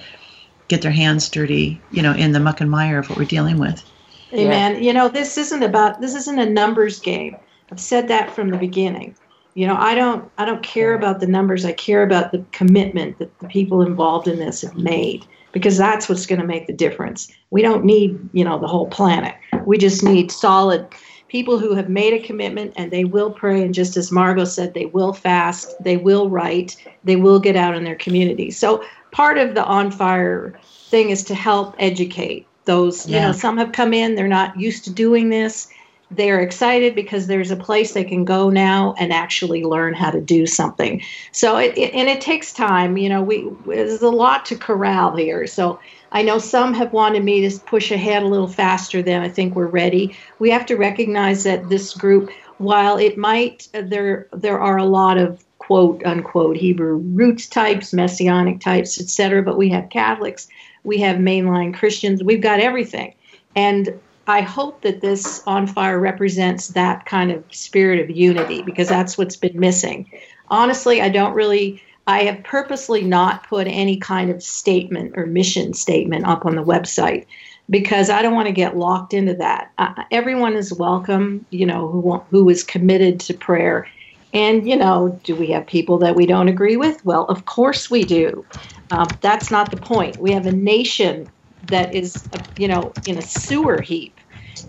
get 0.69 0.83
their 0.83 0.93
hands 0.93 1.29
dirty, 1.29 1.81
you 1.91 2.01
know, 2.01 2.15
in 2.15 2.33
the 2.33 2.41
muck 2.41 2.61
and 2.61 2.71
mire 2.71 3.01
of 3.01 3.11
what 3.11 3.19
we're 3.19 3.25
dealing 3.25 3.59
with. 3.59 3.85
Amen. 4.33 4.77
Yeah. 4.77 4.81
You 4.81 4.93
know, 4.95 5.09
this 5.09 5.37
isn't 5.37 5.63
about 5.63 6.01
this 6.01 6.15
isn't 6.15 6.39
a 6.39 6.49
numbers 6.49 7.01
game. 7.01 7.37
I've 7.73 7.81
said 7.81 8.09
that 8.09 8.31
from 8.31 8.51
the 8.51 8.57
beginning 8.57 9.17
you 9.55 9.67
know 9.67 9.77
i 9.77 9.95
don't 9.95 10.31
i 10.39 10.45
don't 10.45 10.63
care 10.63 10.95
about 10.95 11.21
the 11.21 11.27
numbers. 11.27 11.65
I 11.65 11.73
care 11.73 12.03
about 12.03 12.33
the 12.33 12.45
commitment 12.53 13.19
that 13.19 13.37
the 13.41 13.49
people 13.49 13.83
involved 13.83 14.29
in 14.29 14.39
this 14.39 14.63
have 14.63 14.77
made 14.77 15.27
because 15.53 15.77
that's 15.77 16.09
what's 16.09 16.27
going 16.27 16.41
to 16.41 16.47
make 16.47 16.69
the 16.69 16.73
difference. 16.73 17.31
We 17.51 17.63
don't 17.63 17.85
need 17.85 18.19
you 18.33 18.45
know 18.45 18.59
the 18.59 18.69
whole 18.69 18.89
planet. 18.89 19.35
We 19.67 19.79
just 19.79 20.03
need 20.03 20.31
solid 20.31 20.87
people 21.29 21.59
who 21.59 21.75
have 21.75 21.89
made 21.89 22.13
a 22.13 22.27
commitment 22.27 22.73
and 22.77 22.91
they 22.91 23.05
will 23.05 23.31
pray 23.31 23.63
and 23.63 23.73
just 23.73 23.97
as 23.97 24.11
margo 24.11 24.45
said 24.45 24.75
they 24.75 24.87
will 24.87 25.13
fast 25.13 25.73
they 25.81 25.97
will 25.97 26.29
write 26.29 26.77
they 27.05 27.15
will 27.15 27.39
get 27.39 27.57
out 27.57 27.75
in 27.75 27.85
their 27.85 27.97
community. 27.97 28.51
So 28.51 28.85
part 29.13 29.39
of 29.39 29.55
the 29.55 29.65
on 29.65 29.91
fire 29.91 30.59
thing 30.89 31.11
is 31.11 31.25
to 31.25 31.35
help 31.35 31.75
educate 31.79 32.47
those 32.65 33.09
yeah. 33.09 33.17
you 33.17 33.27
know 33.27 33.33
some 33.33 33.57
have 33.57 33.73
come 33.73 33.93
in 33.93 34.15
they're 34.15 34.29
not 34.29 34.59
used 34.59 34.85
to 34.85 34.93
doing 34.93 35.31
this 35.31 35.69
they're 36.11 36.41
excited 36.41 36.95
because 36.95 37.27
there's 37.27 37.51
a 37.51 37.57
place 37.57 37.93
they 37.93 38.05
can 38.05 38.25
go 38.25 38.51
now 38.51 38.95
and 38.99 39.13
actually 39.13 39.63
learn 39.63 39.95
how 39.95 40.11
to 40.11 40.21
do 40.21 40.47
something. 40.47 41.03
So 41.33 41.57
it, 41.57 41.77
it, 41.79 41.95
and 41.95 42.09
it 42.09 42.21
takes 42.21 42.53
time. 42.53 42.97
You 42.97 43.09
know, 43.09 43.23
we 43.23 43.49
there's 43.67 44.03
a 44.03 44.11
lot 44.11 44.45
to 44.47 44.57
corral 44.57 45.15
here. 45.15 45.47
So 45.47 45.79
I 46.13 46.23
know 46.23 46.39
some 46.39 46.75
have 46.75 46.93
wanted 46.93 47.23
me 47.23 47.49
to 47.49 47.61
push 47.61 47.93
ahead 47.93 48.25
a 48.25 48.27
little 48.29 48.49
faster 48.49 49.03
than 49.03 49.23
I 49.23 49.29
think 49.29 49.55
we're 49.55 49.69
ready. 49.69 50.17
We 50.41 50.51
have 50.51 50.67
to 50.67 50.77
recognize 50.77 51.45
that 51.45 51.69
this 51.69 51.95
group, 51.95 52.31
while 52.59 52.97
it 52.97 53.17
might 53.17 53.69
uh, 53.75 53.83
there 53.83 54.27
there 54.33 54.61
are 54.61 54.79
a 54.79 54.85
lot 54.85 55.17
of 55.17 55.45
quote 55.59 56.05
unquote 56.05 56.57
Hebrew 56.57 56.97
roots 56.97 57.47
types, 57.47 57.93
messianic 57.93 58.61
types, 58.61 59.01
etc. 59.01 59.43
But 59.43 59.57
we 59.57 59.69
have 59.69 59.91
Catholics, 59.91 60.49
we 60.83 60.99
have 60.99 61.17
mainline 61.19 61.73
Christians, 61.73 62.25
we've 62.25 62.43
got 62.43 62.59
everything. 62.59 63.15
And 63.55 64.01
I 64.31 64.43
hope 64.43 64.83
that 64.83 65.01
this 65.01 65.43
on 65.45 65.67
fire 65.67 65.99
represents 65.99 66.69
that 66.69 67.05
kind 67.05 67.33
of 67.33 67.45
spirit 67.51 67.99
of 67.99 68.17
unity 68.17 68.63
because 68.63 68.89
that's 68.89 69.19
what's 69.19 69.37
been 69.37 69.59
missing. 69.59 70.09
Honestly, 70.49 71.03
I 71.03 71.09
don't 71.09 71.35
really. 71.35 71.83
I 72.07 72.23
have 72.25 72.45
purposely 72.45 73.03
not 73.03 73.47
put 73.49 73.67
any 73.67 73.99
kind 73.99 74.31
of 74.31 74.43
statement 74.43 75.15
or 75.17 75.27
mission 75.27 75.75
statement 75.75 76.27
up 76.27 76.47
on 76.47 76.55
the 76.55 76.65
website 76.65 77.27
because 77.69 78.09
I 78.09 78.23
don't 78.23 78.35
want 78.35 78.47
to 78.47 78.53
get 78.53 78.77
locked 78.77 79.15
into 79.15 79.35
that. 79.35 79.73
Uh, 79.79 80.05
everyone 80.11 80.55
is 80.55 80.73
welcome, 80.73 81.45
you 81.51 81.67
know, 81.67 81.89
who 81.89 82.25
who 82.31 82.49
is 82.49 82.63
committed 82.63 83.19
to 83.21 83.35
prayer. 83.35 83.89
And 84.33 84.65
you 84.67 84.77
know, 84.77 85.21
do 85.25 85.35
we 85.35 85.51
have 85.51 85.67
people 85.67 85.99
that 85.99 86.15
we 86.15 86.27
don't 86.27 86.49
agree 86.49 86.77
with? 86.77 87.05
Well, 87.05 87.25
of 87.25 87.47
course 87.47 87.91
we 87.91 88.05
do. 88.05 88.47
Um, 88.93 89.19
that's 89.23 89.51
not 89.51 89.73
the 89.73 89.77
point. 89.77 90.21
We 90.21 90.31
have 90.33 90.47
a 90.47 90.53
nation 90.53 91.31
that 91.63 91.95
is, 91.95 92.29
you 92.57 92.69
know, 92.69 92.97
in 93.05 93.19
a 93.19 93.23
sewer 93.23 93.81
heap, 93.81 94.20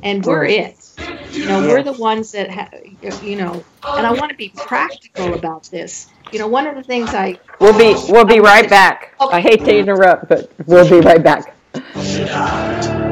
and 0.04 0.26
we're 0.26 0.46
it. 0.46 0.78
You 1.32 1.46
know, 1.46 1.62
we're 1.62 1.84
the 1.84 1.94
ones 1.94 2.32
that, 2.34 2.50
have, 2.50 2.74
you 3.24 3.36
know, 3.36 3.64
and 3.88 4.06
I 4.06 4.12
want 4.12 4.32
to 4.32 4.38
be 4.38 4.50
practical 4.56 5.34
about 5.34 5.64
this. 5.66 6.10
You 6.32 6.40
know, 6.40 6.48
one 6.48 6.68
of 6.68 6.76
the 6.76 6.84
things 6.84 7.10
I 7.14 7.40
we'll 7.60 7.78
be 7.78 7.96
we'll 8.12 8.26
be 8.26 8.40
right 8.40 8.70
back. 8.70 9.16
Okay. 9.20 9.38
I 9.38 9.42
hate 9.42 9.66
to 9.66 9.78
interrupt, 9.78 10.30
but 10.30 10.52
we'll 10.66 10.90
be 10.90 11.00
right 11.00 11.24
back. 11.24 11.56